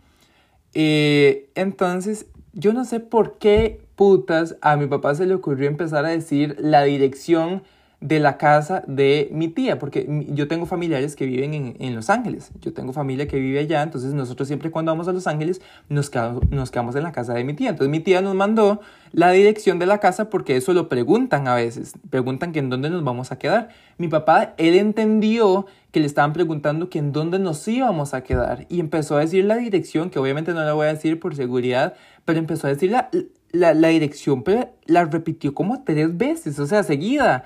Eh, 0.74 1.50
entonces, 1.56 2.26
yo 2.54 2.74
no 2.74 2.86
sé 2.86 3.00
por 3.00 3.38
qué 3.38 3.82
putas 3.96 4.56
a 4.62 4.76
mi 4.76 4.88
papá 4.88 5.14
se 5.16 5.26
le 5.26 5.36
ocurrió 5.36 5.68
empezar 5.68 6.06
a 6.06 6.10
decir 6.10 6.56
la 6.60 6.84
dirección 6.84 7.64
de 8.04 8.20
la 8.20 8.38
casa 8.38 8.84
de 8.86 9.30
mi 9.32 9.48
tía, 9.48 9.80
porque 9.80 10.06
yo 10.28 10.50
tengo 10.50 10.66
familiares 10.66 11.16
que 11.16 11.26
viven 11.26 11.54
en, 11.54 11.76
en, 11.80 11.96
Los 11.96 12.10
Ángeles, 12.10 12.52
yo 12.60 12.74
tengo 12.74 12.92
familia 12.92 13.30
que 13.30 13.40
vive 13.40 13.60
allá, 13.60 13.82
entonces 13.82 14.14
nosotros 14.14 14.50
siempre 14.50 14.72
cuando 14.72 14.92
vamos 14.92 15.08
a 15.08 15.14
Los 15.14 15.26
Ángeles 15.26 15.62
nos 15.88 16.10
quedamos, 16.10 16.44
nos 16.52 16.70
quedamos 16.70 16.98
en 16.98 17.04
la 17.04 17.14
casa 17.14 17.34
de 17.34 17.46
mi 17.46 17.54
tía, 17.54 17.70
entonces 17.70 17.90
mi 17.90 18.02
tía 18.02 18.20
nos 18.20 18.36
mandó 18.36 18.82
la 19.14 19.32
dirección 19.32 19.80
de 19.80 19.86
la 19.86 20.00
casa 20.00 20.30
porque 20.30 20.58
eso 20.58 20.74
lo 20.74 20.90
preguntan 20.90 21.48
a 21.48 21.56
veces, 21.56 21.94
preguntan 22.10 22.52
que 22.52 22.60
en 22.60 22.70
dónde 22.70 22.90
nos 22.90 23.06
vamos 23.06 23.32
a 23.32 23.40
quedar. 23.40 23.70
Mi 23.98 24.10
papá, 24.10 24.54
él 24.58 24.76
entendió 24.76 25.66
que 25.92 26.02
le 26.02 26.06
estaban 26.06 26.34
preguntando 26.34 26.90
que 26.90 27.00
en 27.00 27.14
dónde 27.14 27.40
nos 27.40 27.66
íbamos 27.70 28.14
a 28.14 28.22
quedar 28.24 28.66
y 28.68 28.82
empezó 28.82 29.16
a 29.16 29.22
decir 29.22 29.46
la 29.46 29.56
dirección, 29.56 30.10
que 30.10 30.20
obviamente 30.20 30.52
no 30.52 30.62
la 30.66 30.74
voy 30.74 30.88
a 30.88 30.94
decir 30.94 31.22
por 31.22 31.38
seguridad, 31.38 31.94
pero 32.26 32.38
empezó 32.38 32.68
a 32.68 32.72
decir 32.72 32.92
la, 32.92 33.10
la, 33.54 33.74
la 33.74 33.88
dirección, 33.88 34.44
pero 34.44 34.74
la 34.88 35.06
repitió 35.06 35.54
como 35.54 35.86
tres 35.86 36.18
veces, 36.18 36.60
o 36.60 36.66
sea, 36.66 36.84
seguida. 36.84 37.46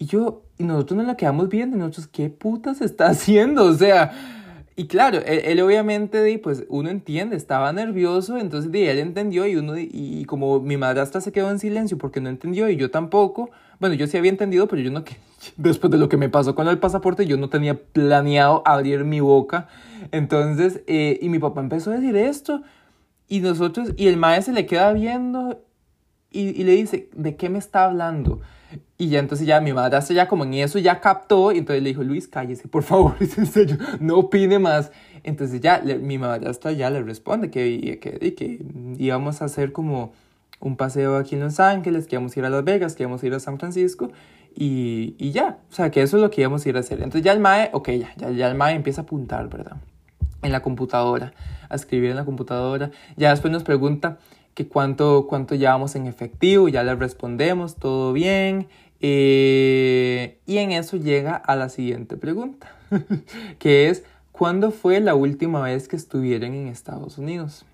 Y 0.00 0.06
yo, 0.06 0.44
y 0.58 0.62
nosotros 0.62 0.98
nos 0.98 1.06
la 1.08 1.16
quedamos 1.16 1.48
viendo, 1.48 1.76
y 1.76 1.80
nosotros, 1.80 2.06
¿qué 2.06 2.30
putas 2.30 2.80
está 2.80 3.06
haciendo? 3.10 3.64
O 3.64 3.74
sea, 3.74 4.12
y 4.76 4.86
claro, 4.86 5.18
él, 5.26 5.60
obviamente, 5.60 6.38
pues 6.38 6.64
uno 6.68 6.88
entiende, 6.88 7.34
estaba 7.34 7.72
nervioso, 7.72 8.38
entonces 8.38 8.70
él 8.72 8.98
entendió 9.00 9.44
y 9.44 9.56
uno, 9.56 9.76
y, 9.76 10.24
como 10.26 10.60
mi 10.60 10.76
madrastra 10.76 11.20
se 11.20 11.32
quedó 11.32 11.50
en 11.50 11.58
silencio 11.58 11.98
porque 11.98 12.20
no 12.20 12.28
entendió 12.28 12.70
y 12.70 12.76
yo 12.76 12.92
tampoco, 12.92 13.50
bueno, 13.80 13.96
yo 13.96 14.06
sí 14.06 14.16
había 14.16 14.30
entendido, 14.30 14.68
pero 14.68 14.80
yo 14.80 14.92
no, 14.92 15.02
después 15.56 15.90
de 15.90 15.98
lo 15.98 16.08
que 16.08 16.16
me 16.16 16.28
pasó 16.28 16.54
con 16.54 16.68
el 16.68 16.78
pasaporte, 16.78 17.26
yo 17.26 17.36
no 17.36 17.48
tenía 17.48 17.76
planeado 17.76 18.62
abrir 18.64 19.02
mi 19.02 19.18
boca. 19.18 19.66
Entonces, 20.12 20.80
eh, 20.86 21.18
y 21.20 21.28
mi 21.28 21.40
papá 21.40 21.60
empezó 21.60 21.90
a 21.90 21.94
decir 21.94 22.14
esto, 22.14 22.62
y 23.26 23.40
nosotros, 23.40 23.94
y 23.96 24.06
el 24.06 24.16
maestro 24.16 24.54
se 24.54 24.60
le 24.60 24.66
queda 24.66 24.92
viendo 24.92 25.60
y, 26.30 26.50
y 26.50 26.62
le 26.62 26.72
dice, 26.72 27.10
¿de 27.16 27.34
qué 27.34 27.48
me 27.48 27.58
está 27.58 27.84
hablando? 27.86 28.42
Y 29.00 29.10
ya 29.10 29.20
entonces 29.20 29.46
ya 29.46 29.60
mi 29.60 29.72
madrastra 29.72 30.16
ya 30.16 30.26
como 30.26 30.44
en 30.44 30.54
eso 30.54 30.80
ya 30.80 31.00
captó 31.00 31.52
y 31.52 31.58
entonces 31.58 31.84
le 31.84 31.90
dijo, 31.90 32.02
Luis, 32.02 32.26
cállese, 32.26 32.66
por 32.66 32.82
favor, 32.82 33.14
es 33.20 33.38
en 33.38 33.46
serio, 33.46 33.76
no 34.00 34.18
opine 34.18 34.58
más. 34.58 34.90
Entonces 35.22 35.60
ya 35.60 35.80
mi 35.80 36.18
madrastra 36.18 36.72
ya 36.72 36.90
le 36.90 37.02
responde 37.02 37.50
que, 37.50 37.98
que, 38.00 38.34
que 38.34 38.60
íbamos 38.98 39.40
a 39.40 39.44
hacer 39.44 39.72
como 39.72 40.12
un 40.60 40.76
paseo 40.76 41.16
aquí 41.16 41.36
en 41.36 41.42
Los 41.42 41.60
Ángeles, 41.60 42.08
que 42.08 42.16
íbamos 42.16 42.36
a 42.36 42.40
ir 42.40 42.46
a 42.46 42.50
Las 42.50 42.64
Vegas, 42.64 42.96
que 42.96 43.04
íbamos 43.04 43.22
a 43.22 43.26
ir 43.26 43.34
a 43.34 43.40
San 43.40 43.58
Francisco 43.60 44.10
y, 44.54 45.14
y 45.18 45.30
ya, 45.30 45.58
o 45.70 45.72
sea, 45.72 45.90
que 45.92 46.02
eso 46.02 46.16
es 46.16 46.22
lo 46.22 46.30
que 46.30 46.40
íbamos 46.40 46.66
a 46.66 46.68
ir 46.68 46.76
a 46.76 46.80
hacer. 46.80 46.98
Entonces 46.98 47.22
ya 47.22 47.32
el 47.32 47.38
MAE, 47.38 47.70
ok, 47.72 47.90
ya, 47.90 48.12
ya, 48.16 48.30
ya 48.30 48.48
el 48.48 48.56
MAE 48.56 48.74
empieza 48.74 49.02
a 49.02 49.04
apuntar, 49.04 49.48
¿verdad? 49.48 49.76
En 50.42 50.50
la 50.50 50.60
computadora, 50.60 51.32
a 51.68 51.76
escribir 51.76 52.10
en 52.10 52.16
la 52.16 52.24
computadora. 52.24 52.90
Ya 53.16 53.30
después 53.30 53.52
nos 53.52 53.62
pregunta 53.62 54.18
que 54.54 54.66
cuánto, 54.66 55.28
cuánto 55.28 55.54
llevamos 55.54 55.94
en 55.94 56.06
efectivo, 56.06 56.68
ya 56.68 56.82
le 56.82 56.96
respondemos, 56.96 57.76
todo 57.76 58.12
bien, 58.12 58.66
eh, 59.00 60.38
y 60.46 60.58
en 60.58 60.72
eso 60.72 60.96
llega 60.96 61.36
a 61.36 61.56
la 61.56 61.68
siguiente 61.68 62.16
pregunta, 62.16 62.74
que 63.58 63.88
es, 63.88 64.04
¿cuándo 64.32 64.70
fue 64.70 65.00
la 65.00 65.14
última 65.14 65.62
vez 65.62 65.88
que 65.88 65.96
estuvieron 65.96 66.54
en 66.54 66.68
Estados 66.68 67.18
Unidos? 67.18 67.64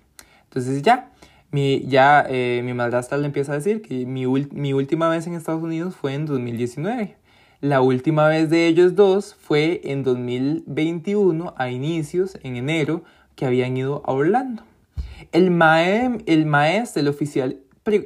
Entonces 0.43 0.81
ya, 0.81 1.11
mi, 1.51 1.85
ya 1.87 2.25
eh, 2.29 2.61
mi 2.63 2.73
madrastra 2.73 3.17
le 3.17 3.25
empieza 3.25 3.53
a 3.53 3.55
decir 3.55 3.81
que 3.81 4.05
mi, 4.05 4.25
mi 4.27 4.73
última 4.73 5.09
vez 5.09 5.27
en 5.27 5.33
Estados 5.33 5.63
Unidos 5.63 5.95
fue 5.95 6.13
en 6.13 6.25
2019. 6.25 7.15
La 7.61 7.81
última 7.81 8.27
vez 8.27 8.49
de 8.49 8.67
ellos 8.67 8.95
dos 8.95 9.35
fue 9.39 9.81
en 9.85 10.03
2021, 10.03 11.53
a 11.57 11.69
inicios, 11.71 12.37
en 12.43 12.57
enero, 12.57 13.03
que 13.35 13.45
habían 13.45 13.75
ido 13.75 14.03
a 14.05 14.11
Orlando. 14.11 14.63
El, 15.31 15.51
mae, 15.51 16.19
el 16.25 16.45
maestro, 16.45 17.01
el 17.01 17.07
oficial, 17.07 17.57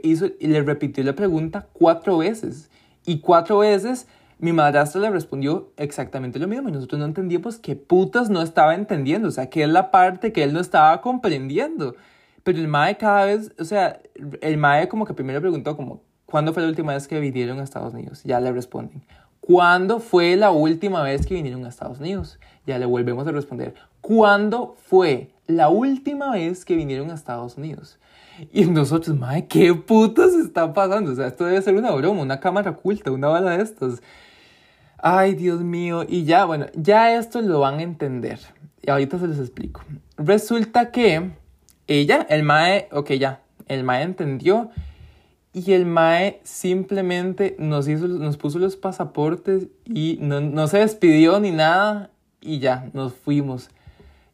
hizo, 0.03 0.27
le 0.39 0.61
repitió 0.63 1.03
la 1.03 1.13
pregunta 1.13 1.67
cuatro 1.73 2.19
veces. 2.19 2.69
Y 3.05 3.19
cuatro 3.19 3.59
veces 3.59 4.07
mi 4.39 4.53
madrastra 4.53 5.01
le 5.01 5.09
respondió 5.09 5.73
exactamente 5.75 6.39
lo 6.39 6.47
mismo 6.47 6.69
y 6.69 6.71
nosotros 6.71 6.97
no 6.99 7.05
entendíamos 7.05 7.59
qué 7.59 7.75
putas 7.75 8.29
no 8.29 8.41
estaba 8.41 8.73
entendiendo, 8.73 9.27
o 9.27 9.31
sea, 9.31 9.49
qué 9.49 9.63
es 9.63 9.69
la 9.69 9.91
parte 9.91 10.31
que 10.31 10.43
él 10.43 10.53
no 10.53 10.61
estaba 10.61 11.01
comprendiendo. 11.01 11.95
Pero 12.43 12.57
el 12.57 12.69
mae 12.69 12.97
cada 12.97 13.25
vez, 13.25 13.51
o 13.59 13.65
sea, 13.65 13.99
el 14.41 14.57
mae 14.57 14.87
como 14.87 15.05
que 15.05 15.13
primero 15.13 15.41
preguntó 15.41 15.75
como, 15.75 16.01
¿cuándo 16.25 16.53
fue 16.53 16.63
la 16.63 16.69
última 16.69 16.93
vez 16.93 17.07
que 17.07 17.19
vinieron 17.19 17.59
a 17.59 17.63
Estados 17.63 17.93
Unidos? 17.93 18.23
Ya 18.23 18.39
le 18.39 18.51
responden. 18.53 19.03
¿Cuándo 19.41 19.99
fue 19.99 20.37
la 20.37 20.51
última 20.51 21.03
vez 21.03 21.25
que 21.25 21.33
vinieron 21.33 21.65
a 21.65 21.69
Estados 21.69 21.99
Unidos? 21.99 22.39
Ya 22.65 22.77
le 22.79 22.85
volvemos 22.85 23.27
a 23.27 23.31
responder. 23.31 23.73
¿Cuándo 23.99 24.75
fue 24.77 25.31
la 25.47 25.69
última 25.69 26.31
vez 26.31 26.63
que 26.63 26.75
vinieron 26.75 27.11
a 27.11 27.15
Estados 27.15 27.57
Unidos? 27.57 27.99
Y 28.51 28.65
nosotros, 28.65 29.17
madre, 29.17 29.47
¿qué 29.47 29.73
putas 29.73 30.33
está 30.33 30.73
pasando? 30.73 31.11
O 31.11 31.15
sea, 31.15 31.27
esto 31.27 31.45
debe 31.45 31.61
ser 31.61 31.75
una 31.75 31.91
broma, 31.91 32.21
una 32.21 32.39
cámara 32.39 32.71
oculta, 32.71 33.11
una 33.11 33.27
bala 33.27 33.57
de 33.57 33.63
estas. 33.63 34.01
Ay, 34.97 35.35
Dios 35.35 35.61
mío. 35.61 36.05
Y 36.07 36.23
ya, 36.23 36.45
bueno, 36.45 36.67
ya 36.73 37.17
esto 37.17 37.41
lo 37.41 37.61
van 37.61 37.79
a 37.79 37.83
entender. 37.83 38.39
Y 38.81 38.89
ahorita 38.89 39.19
se 39.19 39.27
les 39.27 39.39
explico. 39.39 39.81
Resulta 40.17 40.91
que 40.91 41.31
ella, 41.87 42.25
el 42.29 42.43
Mae, 42.43 42.87
ok, 42.91 43.11
ya, 43.13 43.41
el 43.67 43.83
Mae 43.83 44.03
entendió. 44.03 44.69
Y 45.51 45.73
el 45.73 45.85
Mae 45.85 46.39
simplemente 46.43 47.55
nos, 47.59 47.87
hizo, 47.87 48.07
nos 48.07 48.37
puso 48.37 48.59
los 48.59 48.75
pasaportes 48.75 49.67
y 49.85 50.17
no, 50.21 50.41
no 50.41 50.67
se 50.67 50.79
despidió 50.79 51.39
ni 51.39 51.51
nada. 51.51 52.11
Y 52.41 52.59
ya, 52.59 52.89
nos 52.93 53.13
fuimos. 53.13 53.69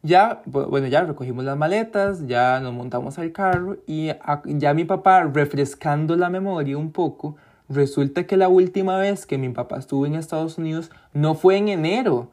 Ya, 0.02 0.42
bueno, 0.46 0.86
ya 0.86 1.02
recogimos 1.02 1.44
las 1.44 1.56
maletas, 1.56 2.26
ya 2.26 2.60
nos 2.60 2.72
montamos 2.72 3.18
al 3.18 3.32
carro 3.32 3.78
y 3.86 4.10
ya 4.46 4.74
mi 4.74 4.84
papá, 4.84 5.24
refrescando 5.24 6.16
la 6.16 6.30
memoria 6.30 6.78
un 6.78 6.92
poco, 6.92 7.36
resulta 7.68 8.24
que 8.24 8.36
la 8.36 8.48
última 8.48 8.98
vez 8.98 9.26
que 9.26 9.38
mi 9.38 9.48
papá 9.48 9.78
estuvo 9.78 10.06
en 10.06 10.14
Estados 10.14 10.58
Unidos 10.58 10.90
no 11.12 11.34
fue 11.34 11.56
en 11.56 11.68
enero, 11.68 12.30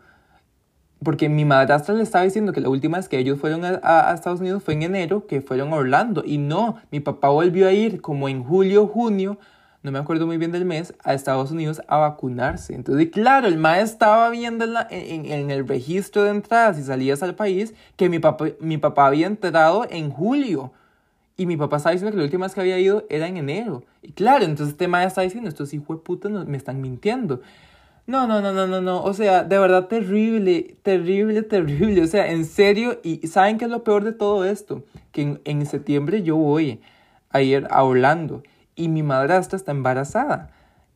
porque 1.04 1.30
mi 1.30 1.45
madrastra 1.45 1.95
le 1.95 2.04
estaba 2.04 2.23
diciendo 2.23 2.54
que 2.54 2.62
la 2.62 2.69
última 2.69 2.97
vez 2.97 3.10
que 3.10 3.17
ellos 3.17 3.39
fueron 3.39 3.65
a, 3.65 3.80
a, 3.84 4.13
Estados 4.13 4.39
Unidos 4.39 4.63
fue 4.63 4.76
en 4.76 4.84
enero, 4.84 5.26
que 5.26 5.41
fueron 5.41 5.73
a 5.73 5.78
Orlando, 5.78 6.23
y 6.26 6.38
no, 6.38 6.78
mi 6.91 6.99
papá 6.99 7.30
volvió 7.30 7.67
a 7.67 7.71
ir 7.71 8.02
como 8.02 8.30
en 8.30 8.43
julio, 8.43 8.88
junio, 8.88 9.38
no 9.84 9.91
me 9.91 10.00
acuerdo 10.00 10.26
muy 10.26 10.38
bien 10.38 10.54
del 10.54 10.63
mes, 10.63 10.93
a 11.04 11.13
Estados 11.13 11.52
Unidos 11.52 11.82
a 11.89 11.98
vacunarse. 11.98 12.74
Entonces, 12.74 13.10
claro, 13.10 13.48
el 13.48 13.58
maestro 13.58 13.93
estaba 13.93 14.30
viendo 14.30 14.65
en, 14.89 15.52
el 15.52 15.67
registro 15.67 16.24
de 16.24 16.30
entradas 16.30 16.80
y 16.80 16.84
salidas 16.84 17.22
al 17.22 17.36
país 17.36 17.74
que 17.98 18.08
mi 18.08 18.19
papá, 18.19 18.46
mi 18.62 18.78
papá 18.78 19.08
había 19.08 19.28
entrado 19.28 19.86
en 19.89 20.10
julio. 20.10 20.72
Y 21.36 21.46
mi 21.48 21.58
papá 21.58 21.78
estaba 21.78 21.91
diciendo 21.91 22.12
que 22.12 22.17
la 22.17 22.24
última 22.24 22.46
vez 22.46 22.56
que 22.56 22.62
había 22.62 22.80
ido 22.80 23.06
era 23.10 23.28
en 23.28 23.36
enero. 23.36 23.84
Y 24.02 24.13
claro, 24.13 24.46
entonces 24.46 24.69
este 24.74 24.88
maestro 24.88 25.10
está 25.10 25.22
diciendo, 25.24 25.50
estos 25.50 25.74
hijos 25.74 25.98
de 25.98 26.04
puta 26.04 26.30
me 26.30 26.56
están 26.56 26.80
mintiendo. 26.80 27.41
No, 28.08 28.26
no, 28.26 28.39
no, 28.39 28.54
no, 28.54 28.65
no, 28.67 28.80
no. 28.80 29.04
O 29.04 29.13
sea, 29.13 29.43
de 29.43 29.58
verdad 29.58 29.88
terrible, 29.88 30.78
terrible, 30.82 31.41
terrible. 31.43 32.02
O 32.04 32.08
sea, 32.08 32.32
en 32.32 32.46
serio. 32.46 33.02
Y 33.04 33.28
¿saben 33.28 33.58
qué 33.58 33.65
es 33.65 33.72
lo 33.72 33.84
peor 33.84 34.06
de 34.06 34.13
todo 34.13 34.46
esto? 34.46 34.84
Que 35.12 35.24
en, 35.24 35.41
en 35.43 35.65
septiembre 35.65 36.24
yo 36.24 36.38
voy 36.38 36.80
a 37.32 37.41
ir 37.41 37.67
a 37.69 37.84
Orlando 37.84 38.43
y 38.76 38.88
mi 38.88 39.04
madrastra 39.04 39.58
está 39.58 39.72
embarazada. 39.72 40.52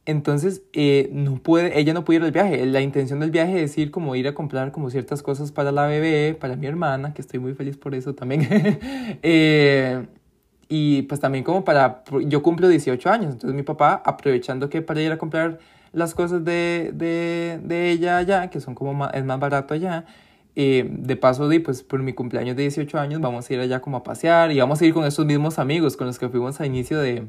Entonces, 0.05 0.61
eh, 0.71 1.09
no 1.11 1.35
puede, 1.35 1.77
ella 1.77 1.93
no 1.93 2.05
puede 2.05 2.19
ir 2.19 2.25
al 2.25 2.31
viaje. 2.31 2.65
La 2.65 2.79
intención 2.79 3.19
del 3.19 3.29
viaje 3.29 3.61
es 3.63 3.77
ir 3.77 3.91
como 3.91 4.15
ir 4.15 4.27
a 4.27 4.33
comprar 4.33 4.71
como 4.71 4.89
ciertas 4.89 5.21
cosas 5.21 5.51
para 5.51 5.73
la 5.73 5.85
bebé, 5.85 6.33
para 6.33 6.55
mi 6.55 6.65
hermana, 6.65 7.13
que 7.13 7.21
estoy 7.21 7.39
muy 7.39 7.53
feliz 7.53 7.77
por 7.77 7.93
eso 7.93 8.15
también. 8.15 8.47
eh, 9.21 10.05
y 10.69 11.01
pues 11.03 11.19
también 11.19 11.43
como 11.43 11.65
para, 11.65 12.03
yo 12.25 12.41
cumplo 12.41 12.69
18 12.69 13.09
años, 13.09 13.33
entonces 13.33 13.53
mi 13.53 13.63
papá, 13.63 14.01
aprovechando 14.05 14.69
que 14.69 14.81
para 14.81 15.01
ir 15.01 15.11
a 15.11 15.17
comprar 15.17 15.59
las 15.93 16.13
cosas 16.13 16.43
de, 16.45 16.91
de, 16.93 17.59
de 17.63 17.91
ella 17.91 18.17
allá, 18.17 18.49
que 18.49 18.59
son 18.61 18.75
como 18.75 18.93
más, 18.93 19.13
es 19.13 19.25
más 19.25 19.39
barato 19.39 19.73
allá, 19.73 20.05
eh, 20.55 20.87
de 20.89 21.15
paso 21.15 21.47
de, 21.47 21.59
pues 21.59 21.83
por 21.83 22.01
mi 22.01 22.13
cumpleaños 22.13 22.55
de 22.55 22.63
18 22.63 22.97
años 22.97 23.21
vamos 23.21 23.49
a 23.49 23.53
ir 23.53 23.59
allá 23.59 23.79
como 23.81 23.97
a 23.97 24.03
pasear 24.03 24.51
y 24.51 24.59
vamos 24.59 24.81
a 24.81 24.85
ir 24.85 24.93
con 24.93 25.05
esos 25.05 25.25
mismos 25.25 25.59
amigos 25.59 25.95
con 25.97 26.07
los 26.07 26.17
que 26.17 26.29
fuimos 26.29 26.59
a 26.59 26.65
inicio 26.65 26.99
de, 26.99 27.27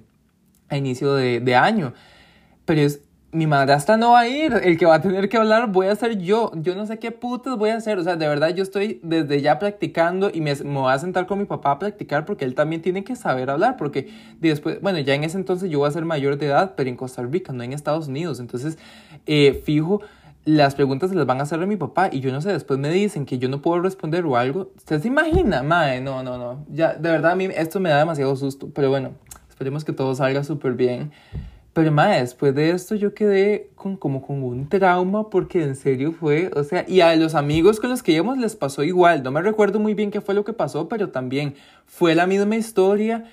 a 0.69 0.77
inicio 0.77 1.15
de, 1.15 1.41
de 1.41 1.55
año 1.57 1.95
pero 2.69 2.83
es, 2.83 3.01
mi 3.33 3.47
madrastra 3.47 3.97
no 3.97 4.13
va 4.13 4.21
a 4.21 4.29
ir, 4.29 4.53
el 4.63 4.77
que 4.77 4.85
va 4.85 4.97
a 4.97 5.01
tener 5.01 5.31
que 5.31 5.39
hablar 5.39 5.73
voy 5.73 5.87
a 5.87 5.97
ser 5.97 6.19
yo, 6.19 6.53
yo 6.55 6.75
no 6.75 6.87
sé 6.87 6.99
qué 6.99 7.13
putas 7.13 7.57
voy 7.57 7.71
a 7.71 7.77
hacer, 7.77 7.99
o 7.99 8.05
sea, 8.05 8.17
de 8.17 8.29
verdad 8.29 8.51
yo 8.51 8.63
estoy 8.63 9.01
desde 9.03 9.41
ya 9.41 9.59
practicando 9.59 10.31
y 10.33 10.43
me, 10.43 10.55
me 10.55 10.79
voy 10.81 10.93
a 10.93 10.99
sentar 10.99 11.27
con 11.27 11.39
mi 11.39 11.47
papá 11.47 11.73
a 11.73 11.79
practicar 11.79 12.27
porque 12.27 12.45
él 12.45 12.55
también 12.55 12.83
tiene 12.83 13.05
que 13.05 13.17
saber 13.17 13.49
hablar, 13.49 13.79
porque 13.79 14.13
después, 14.39 14.83
bueno, 14.83 14.99
ya 14.99 15.15
en 15.15 15.25
ese 15.25 15.39
entonces 15.39 15.71
yo 15.71 15.79
voy 15.79 15.89
a 15.89 15.93
ser 15.93 16.05
mayor 16.05 16.37
de 16.37 16.47
edad, 16.47 16.75
pero 16.77 16.91
en 16.91 16.97
Costa 16.97 17.23
Rica, 17.23 17.55
no 17.55 17.63
en 17.63 17.73
Estados 17.73 18.09
Unidos, 18.09 18.39
entonces, 18.39 18.77
eh, 19.25 19.63
fijo, 19.65 20.03
las 20.45 20.75
preguntas 20.75 21.09
se 21.09 21.17
las 21.17 21.25
van 21.25 21.41
a 21.41 21.45
hacer 21.45 21.63
a 21.63 21.67
mi 21.67 21.77
papá 21.77 22.11
y 22.13 22.21
yo 22.21 22.33
no 22.33 22.43
sé, 22.43 22.53
después 22.53 22.79
me 22.79 22.91
dicen 22.91 23.25
que 23.25 23.39
yo 23.39 23.49
no 23.49 23.63
puedo 23.63 23.81
responder 23.81 24.27
o 24.27 24.37
algo. 24.37 24.73
¿Usted 24.77 25.03
se 25.03 25.09
imagina? 25.09 25.63
Madre, 25.63 26.01
no, 26.01 26.23
no, 26.23 26.39
no. 26.39 26.65
Ya, 26.71 26.95
de 26.95 27.11
verdad 27.11 27.33
a 27.33 27.35
mí 27.35 27.49
esto 27.55 27.81
me 27.81 27.91
da 27.91 27.99
demasiado 27.99 28.35
susto. 28.35 28.71
Pero 28.75 28.89
bueno, 28.89 29.11
esperemos 29.59 29.85
que 29.85 29.93
todo 29.93 30.15
salga 30.15 30.45
súper 30.45 30.75
bien. 30.75 31.11
Pero 31.73 31.91
más 31.91 32.21
después 32.21 32.55
de 32.55 32.71
esto 32.71 32.95
yo 32.95 33.13
quedé 33.13 33.71
con, 33.75 33.97
como 33.97 34.23
con 34.23 34.45
un 34.45 34.69
trauma 34.69 35.31
porque 35.31 35.65
en 35.65 35.75
serio 35.75 36.13
fue, 36.13 36.53
o 36.55 36.63
sea, 36.63 36.85
y 36.87 37.01
a 37.01 37.17
los 37.17 37.35
amigos 37.35 37.81
con 37.81 37.91
los 37.91 38.05
que 38.05 38.13
íbamos 38.13 38.39
les 38.39 38.55
pasó 38.55 38.85
igual. 38.85 39.25
No 39.25 39.33
me 39.33 39.43
recuerdo 39.43 39.81
muy 39.81 39.95
bien 39.95 40.13
qué 40.13 40.21
fue 40.21 40.37
lo 40.37 40.45
que 40.45 40.53
pasó, 40.53 40.89
pero 40.89 41.11
también 41.11 41.57
fue 41.87 42.15
la 42.15 42.29
misma 42.29 42.55
historia. 42.55 43.25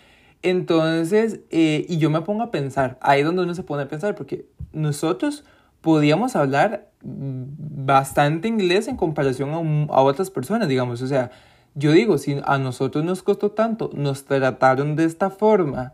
Entonces, 0.42 1.42
eh, 1.52 1.86
y 1.88 1.98
yo 2.00 2.10
me 2.10 2.22
pongo 2.22 2.42
a 2.42 2.50
pensar, 2.50 2.98
ahí 3.02 3.20
es 3.20 3.26
donde 3.28 3.44
uno 3.44 3.54
se 3.54 3.62
pone 3.62 3.84
a 3.84 3.88
pensar, 3.88 4.16
porque 4.16 4.48
nosotros 4.74 5.44
podíamos 5.82 6.36
hablar 6.36 6.90
bastante 7.04 8.48
inglés 8.48 8.88
en 8.88 8.98
comparación 8.98 9.52
a, 9.52 9.94
a 9.94 10.02
otras 10.02 10.32
personas, 10.32 10.68
digamos. 10.68 11.04
O 11.04 11.08
sea, 11.08 11.30
yo 11.76 11.92
digo, 11.92 12.18
si 12.18 12.42
a 12.44 12.58
nosotros 12.58 13.06
nos 13.06 13.22
costó 13.22 13.52
tanto, 13.52 13.92
nos 13.94 14.26
trataron 14.26 14.96
de 14.96 15.04
esta 15.04 15.30
forma 15.30 15.94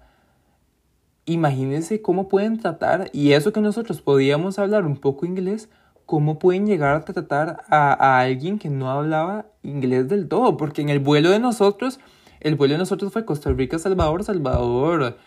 imagínense 1.26 2.02
cómo 2.02 2.28
pueden 2.28 2.58
tratar, 2.58 3.10
y 3.14 3.34
eso 3.34 3.54
que 3.54 3.62
nosotros 3.62 4.02
podíamos 4.02 4.60
hablar 4.60 4.86
un 4.86 4.98
poco 4.98 5.26
inglés, 5.26 5.70
cómo 6.06 6.40
pueden 6.40 6.66
llegar 6.66 6.96
a 6.96 7.06
tratar 7.06 7.64
a, 7.70 7.94
a, 7.94 8.20
alguien 8.22 8.60
que 8.60 8.70
no 8.70 8.90
hablaba 8.92 9.46
inglés 9.64 10.10
del 10.10 10.28
todo, 10.28 10.58
porque 10.58 10.82
en 10.82 10.90
el 10.90 11.00
vuelo 11.00 11.30
de 11.30 11.40
nosotros, 11.40 12.00
el 12.40 12.56
vuelo 12.56 12.74
de 12.74 12.80
nosotros 12.80 13.14
fue 13.14 13.26
Costa 13.26 13.52
Rica, 13.52 13.80
Salvador, 13.80 14.24
Salvador, 14.24 15.18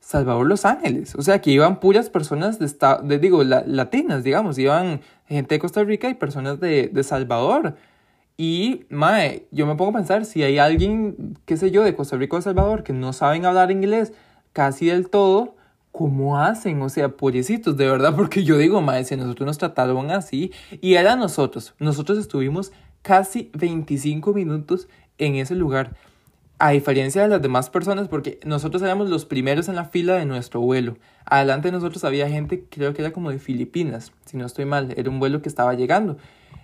Salvador, 0.00 0.46
Los 0.46 0.66
Ángeles, 0.66 1.14
o 1.14 1.22
sea, 1.22 1.40
que 1.40 1.50
iban 1.50 1.80
puras 1.80 2.10
personas 2.10 2.58
de, 2.58 2.70
de 3.04 3.18
digo, 3.18 3.42
latinas, 3.42 4.22
digamos, 4.22 4.58
iban 4.58 5.00
gente 5.26 5.54
de 5.54 5.58
Costa 5.58 5.82
Rica 5.82 6.10
y 6.10 6.14
personas 6.14 6.60
de, 6.60 6.88
de 6.92 7.02
Salvador. 7.02 7.76
Y, 8.36 8.84
mae, 8.90 9.46
yo 9.50 9.64
me 9.66 9.76
pongo 9.76 9.92
a 9.92 9.94
pensar, 9.94 10.24
si 10.26 10.42
hay 10.42 10.58
alguien, 10.58 11.38
qué 11.46 11.56
sé 11.56 11.70
yo, 11.70 11.82
de 11.84 11.94
Costa 11.94 12.16
Rica 12.16 12.36
o 12.36 12.42
Salvador 12.42 12.82
que 12.82 12.92
no 12.92 13.12
saben 13.12 13.46
hablar 13.46 13.70
inglés, 13.70 14.12
casi 14.54 14.86
del 14.86 15.10
todo, 15.10 15.56
¿cómo 15.92 16.38
hacen? 16.38 16.80
O 16.80 16.88
sea, 16.88 17.10
pobrecitos, 17.10 17.76
de 17.76 17.86
verdad, 17.86 18.16
porque 18.16 18.42
yo 18.42 18.56
digo, 18.56 18.80
maestro, 18.80 19.18
nosotros 19.18 19.46
nos 19.46 19.58
trataron 19.58 20.10
así 20.10 20.50
y 20.80 20.94
era 20.94 21.16
nosotros. 21.16 21.74
Nosotros 21.78 22.16
estuvimos 22.16 22.72
casi 23.02 23.50
25 23.52 24.32
minutos 24.32 24.88
en 25.18 25.36
ese 25.36 25.54
lugar. 25.54 25.94
A 26.58 26.70
diferencia 26.70 27.20
de 27.20 27.28
las 27.28 27.42
demás 27.42 27.68
personas, 27.68 28.08
porque 28.08 28.40
nosotros 28.46 28.80
éramos 28.80 29.10
los 29.10 29.26
primeros 29.26 29.68
en 29.68 29.74
la 29.74 29.84
fila 29.84 30.14
de 30.14 30.24
nuestro 30.24 30.60
vuelo. 30.60 30.96
Adelante 31.26 31.68
de 31.68 31.72
nosotros 31.72 32.04
había 32.04 32.28
gente, 32.28 32.64
creo 32.70 32.94
que 32.94 33.02
era 33.02 33.12
como 33.12 33.30
de 33.30 33.38
Filipinas, 33.38 34.12
si 34.24 34.36
no 34.36 34.46
estoy 34.46 34.64
mal, 34.64 34.94
era 34.96 35.10
un 35.10 35.18
vuelo 35.18 35.42
que 35.42 35.48
estaba 35.48 35.74
llegando. 35.74 36.16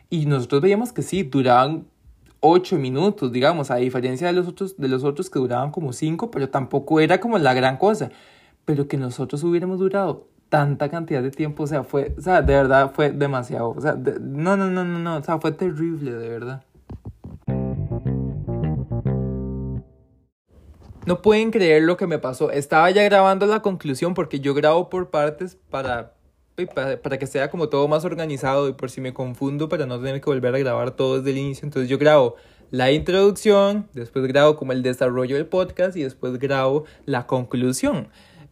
Y 0.08 0.26
nosotros 0.26 0.62
veíamos 0.62 0.92
que 0.92 1.02
sí, 1.02 1.24
duraban 1.24 1.86
8 2.40 2.76
minutos, 2.76 3.32
digamos, 3.32 3.70
a 3.70 3.76
diferencia 3.76 4.26
de 4.26 4.32
los 4.32 4.48
otros, 4.48 4.76
de 4.76 4.88
los 4.88 5.04
otros 5.04 5.30
que 5.30 5.38
duraban 5.38 5.70
como 5.70 5.92
5, 5.92 6.30
pero 6.30 6.48
tampoco 6.48 7.00
era 7.00 7.20
como 7.20 7.38
la 7.38 7.54
gran 7.54 7.76
cosa. 7.76 8.10
Pero 8.64 8.88
que 8.88 8.96
nosotros 8.96 9.42
hubiéramos 9.44 9.78
durado 9.78 10.28
tanta 10.48 10.90
cantidad 10.90 11.22
de 11.22 11.30
tiempo, 11.30 11.62
o 11.62 11.66
sea, 11.66 11.84
fue, 11.84 12.14
o 12.18 12.20
sea, 12.20 12.42
de 12.42 12.54
verdad 12.54 12.92
fue 12.92 13.10
demasiado, 13.12 13.70
o 13.70 13.80
sea, 13.80 13.94
no, 13.94 14.56
no, 14.56 14.68
no, 14.68 14.84
no, 14.84 14.98
no, 14.98 15.16
o 15.16 15.22
sea, 15.22 15.38
fue 15.38 15.52
terrible, 15.52 16.12
de 16.12 16.28
verdad. 16.28 16.64
No 21.06 21.22
pueden 21.22 21.50
creer 21.50 21.82
lo 21.82 21.96
que 21.96 22.06
me 22.06 22.18
pasó. 22.18 22.50
Estaba 22.50 22.90
ya 22.90 23.02
grabando 23.02 23.46
la 23.46 23.62
conclusión 23.62 24.14
porque 24.14 24.40
yo 24.40 24.54
grabo 24.54 24.90
por 24.90 25.10
partes 25.10 25.56
para 25.70 26.14
para, 26.66 27.18
que 27.18 27.26
sea 27.26 27.50
como 27.50 27.68
todo 27.68 27.88
más 27.88 28.04
organizado 28.04 28.68
y 28.68 28.72
por 28.72 28.90
si 28.90 29.00
me 29.00 29.12
confundo 29.12 29.68
para 29.68 29.86
no 29.86 29.98
tener 29.98 30.20
que 30.20 30.30
volver 30.30 30.54
a 30.54 30.58
grabar 30.58 30.90
todo 30.92 31.18
desde 31.18 31.30
el 31.30 31.38
inicio. 31.38 31.66
Entonces 31.66 31.88
yo 31.88 31.98
grabo 31.98 32.36
la 32.70 32.92
introducción, 32.92 33.88
después 33.94 34.26
grabo 34.26 34.56
como 34.56 34.72
el 34.72 34.82
desarrollo 34.82 35.36
del 35.36 35.46
podcast 35.46 35.96
y 35.96 36.02
después 36.02 36.38
grabo 36.38 36.84
la 37.06 37.26
conclusión 37.26 38.08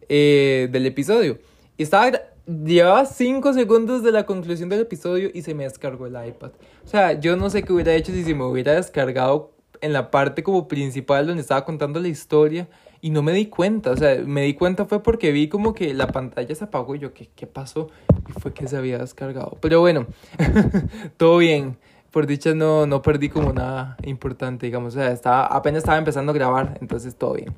eh, 0.09 0.67
del 0.71 0.85
episodio. 0.85 1.39
Y 1.77 1.83
estaba, 1.83 2.11
llevaba 2.45 3.05
5 3.05 3.53
segundos 3.53 4.03
de 4.03 4.11
la 4.11 4.25
conclusión 4.25 4.69
del 4.69 4.81
episodio 4.81 5.29
y 5.33 5.41
se 5.41 5.53
me 5.53 5.63
descargó 5.63 6.07
el 6.07 6.17
iPad. 6.27 6.51
O 6.83 6.87
sea, 6.87 7.19
yo 7.19 7.35
no 7.37 7.49
sé 7.49 7.63
qué 7.63 7.71
hubiera 7.71 7.93
hecho 7.93 8.11
si 8.11 8.23
se 8.23 8.33
me 8.33 8.43
hubiera 8.43 8.73
descargado 8.73 9.53
en 9.81 9.93
la 9.93 10.11
parte 10.11 10.43
como 10.43 10.67
principal 10.67 11.27
donde 11.27 11.41
estaba 11.41 11.63
contando 11.63 11.99
la 11.99 12.07
historia 12.09 12.67
y 13.01 13.11
no 13.11 13.21
me 13.21 13.31
di 13.31 13.45
cuenta, 13.45 13.91
o 13.91 13.97
sea, 13.97 14.21
me 14.25 14.43
di 14.43 14.53
cuenta 14.53 14.85
fue 14.85 15.01
porque 15.01 15.31
vi 15.31 15.47
como 15.47 15.73
que 15.73 15.93
la 15.93 16.07
pantalla 16.07 16.53
se 16.53 16.63
apagó 16.63 16.95
y 16.95 16.99
yo, 16.99 17.13
¿qué, 17.13 17.29
qué 17.35 17.47
pasó? 17.47 17.89
Y 18.27 18.39
fue 18.39 18.53
que 18.53 18.67
se 18.67 18.77
había 18.77 18.97
descargado. 18.97 19.57
Pero 19.61 19.79
bueno, 19.79 20.07
todo 21.17 21.37
bien. 21.37 21.77
Por 22.11 22.25
dicha 22.25 22.55
no, 22.55 22.87
no 22.87 23.03
perdí 23.03 23.29
como 23.29 23.53
nada 23.53 23.95
importante, 24.03 24.65
digamos, 24.65 24.95
o 24.95 24.99
sea, 24.99 25.11
estaba, 25.11 25.45
apenas 25.45 25.79
estaba 25.83 25.99
empezando 25.99 26.31
a 26.31 26.35
grabar, 26.35 26.77
entonces 26.81 27.15
todo 27.15 27.33
bien. 27.33 27.53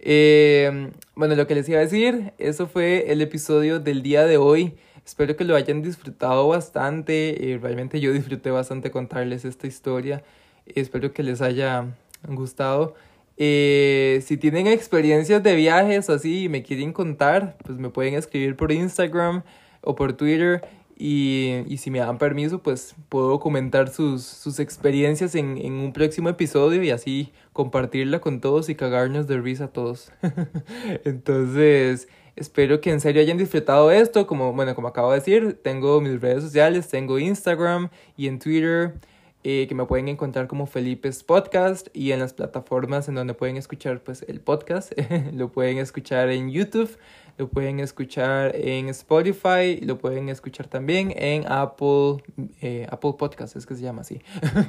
Eh, 0.00 0.90
bueno, 1.14 1.36
lo 1.36 1.46
que 1.46 1.54
les 1.54 1.68
iba 1.68 1.78
a 1.78 1.82
decir, 1.82 2.32
eso 2.38 2.66
fue 2.66 3.12
el 3.12 3.22
episodio 3.22 3.78
del 3.78 4.02
día 4.02 4.26
de 4.26 4.36
hoy. 4.36 4.74
Espero 5.06 5.36
que 5.36 5.44
lo 5.44 5.54
hayan 5.54 5.82
disfrutado 5.82 6.48
bastante. 6.48 7.52
Eh, 7.52 7.58
realmente 7.58 8.00
yo 8.00 8.12
disfruté 8.12 8.50
bastante 8.50 8.90
contarles 8.90 9.44
esta 9.44 9.68
historia. 9.68 10.24
Espero 10.66 11.12
que 11.12 11.22
les 11.22 11.40
haya 11.40 11.86
gustado. 12.28 12.94
Eh, 13.36 14.22
si 14.24 14.36
tienen 14.36 14.66
experiencias 14.66 15.42
de 15.42 15.56
viajes 15.56 16.10
así 16.10 16.44
y 16.44 16.48
me 16.48 16.62
quieren 16.62 16.92
contar, 16.92 17.56
pues 17.64 17.78
me 17.78 17.90
pueden 17.90 18.14
escribir 18.14 18.56
por 18.56 18.72
Instagram 18.72 19.42
o 19.80 19.94
por 19.94 20.12
Twitter. 20.14 20.62
Y, 20.96 21.64
y 21.66 21.78
si 21.78 21.90
me 21.90 21.98
dan 21.98 22.18
permiso, 22.18 22.62
pues 22.62 22.94
puedo 23.08 23.40
comentar 23.40 23.88
sus, 23.88 24.22
sus 24.22 24.60
experiencias 24.60 25.34
en, 25.34 25.58
en 25.58 25.72
un 25.72 25.92
próximo 25.92 26.28
episodio 26.28 26.82
y 26.82 26.90
así 26.90 27.32
compartirla 27.52 28.20
con 28.20 28.40
todos 28.40 28.68
y 28.68 28.74
cagarnos 28.76 29.26
de 29.26 29.40
risa 29.40 29.64
a 29.64 29.68
todos. 29.68 30.12
Entonces, 31.04 32.08
espero 32.36 32.80
que 32.80 32.90
en 32.90 33.00
serio 33.00 33.22
hayan 33.22 33.38
disfrutado 33.38 33.90
esto. 33.90 34.26
Como, 34.26 34.52
bueno, 34.52 34.74
como 34.74 34.88
acabo 34.88 35.10
de 35.10 35.18
decir, 35.18 35.58
tengo 35.62 36.00
mis 36.00 36.20
redes 36.20 36.44
sociales, 36.44 36.88
tengo 36.88 37.18
Instagram 37.18 37.88
y 38.16 38.28
en 38.28 38.38
Twitter. 38.38 38.94
Eh, 39.44 39.66
que 39.66 39.74
me 39.74 39.84
pueden 39.86 40.06
encontrar 40.06 40.46
como 40.46 40.66
Felipe's 40.66 41.24
Podcast 41.24 41.88
y 41.92 42.12
en 42.12 42.20
las 42.20 42.32
plataformas 42.32 43.08
en 43.08 43.16
donde 43.16 43.34
pueden 43.34 43.56
escuchar 43.56 44.00
pues 44.00 44.24
el 44.28 44.40
podcast, 44.40 44.92
lo 45.32 45.50
pueden 45.50 45.78
escuchar 45.78 46.30
en 46.30 46.52
YouTube, 46.52 46.96
lo 47.38 47.48
pueden 47.48 47.80
escuchar 47.80 48.54
en 48.54 48.88
Spotify, 48.90 49.80
lo 49.82 49.98
pueden 49.98 50.28
escuchar 50.28 50.68
también 50.68 51.12
en 51.16 51.50
Apple, 51.50 52.22
eh, 52.60 52.86
Apple 52.88 53.14
Podcast, 53.18 53.56
es 53.56 53.66
que 53.66 53.74
se 53.74 53.82
llama 53.82 54.02
así. 54.02 54.20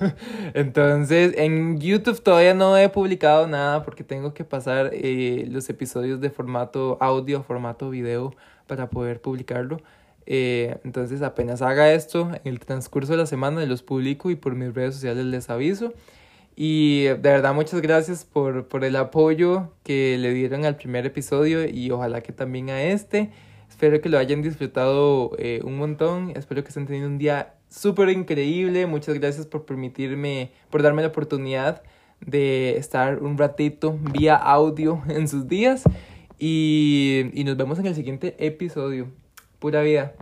Entonces, 0.55 1.35
en 1.37 1.79
YouTube 1.79 2.23
todavía 2.23 2.55
no 2.55 2.75
he 2.75 2.89
publicado 2.89 3.45
nada 3.45 3.83
porque 3.83 4.03
tengo 4.03 4.33
que 4.33 4.43
pasar 4.43 4.89
eh, 4.93 5.45
los 5.51 5.69
episodios 5.69 6.19
de 6.19 6.31
formato 6.31 6.97
audio, 6.99 7.43
formato 7.43 7.91
video 7.91 8.33
para 8.65 8.89
poder 8.89 9.21
publicarlo. 9.21 9.81
Eh, 10.25 10.77
entonces 10.83 11.21
apenas 11.21 11.61
haga 11.61 11.93
esto, 11.93 12.31
en 12.31 12.53
el 12.53 12.59
transcurso 12.59 13.13
de 13.13 13.17
la 13.17 13.25
semana 13.25 13.65
los 13.65 13.83
publico 13.83 14.29
y 14.29 14.35
por 14.35 14.55
mis 14.55 14.73
redes 14.73 14.95
sociales 14.95 15.25
les 15.25 15.49
aviso. 15.49 15.93
Y 16.55 17.03
de 17.03 17.15
verdad 17.15 17.53
muchas 17.53 17.81
gracias 17.81 18.25
por, 18.25 18.67
por 18.67 18.83
el 18.85 18.95
apoyo 18.95 19.73
que 19.83 20.17
le 20.19 20.33
dieron 20.33 20.65
al 20.65 20.75
primer 20.75 21.05
episodio 21.05 21.67
y 21.67 21.89
ojalá 21.91 22.21
que 22.21 22.31
también 22.31 22.69
a 22.69 22.83
este. 22.83 23.31
Espero 23.69 24.01
que 24.01 24.09
lo 24.09 24.19
hayan 24.19 24.43
disfrutado 24.43 25.31
eh, 25.39 25.61
un 25.63 25.77
montón. 25.77 26.31
Espero 26.35 26.63
que 26.63 26.67
estén 26.67 26.85
teniendo 26.85 27.09
un 27.09 27.17
día 27.17 27.55
súper 27.69 28.09
increíble. 28.09 28.85
Muchas 28.85 29.15
gracias 29.15 29.47
por 29.47 29.65
permitirme, 29.65 30.51
por 30.69 30.83
darme 30.83 31.01
la 31.01 31.07
oportunidad 31.07 31.81
de 32.21 32.77
estar 32.77 33.21
un 33.23 33.37
ratito 33.37 33.97
vía 34.13 34.35
audio 34.35 35.01
en 35.09 35.27
sus 35.27 35.47
días. 35.47 35.83
Y, 36.37 37.31
y 37.33 37.43
nos 37.45 37.57
vemos 37.57 37.79
en 37.79 37.87
el 37.87 37.95
siguiente 37.95 38.35
episodio. 38.37 39.22
Pura 39.63 39.81
vida. 39.81 40.13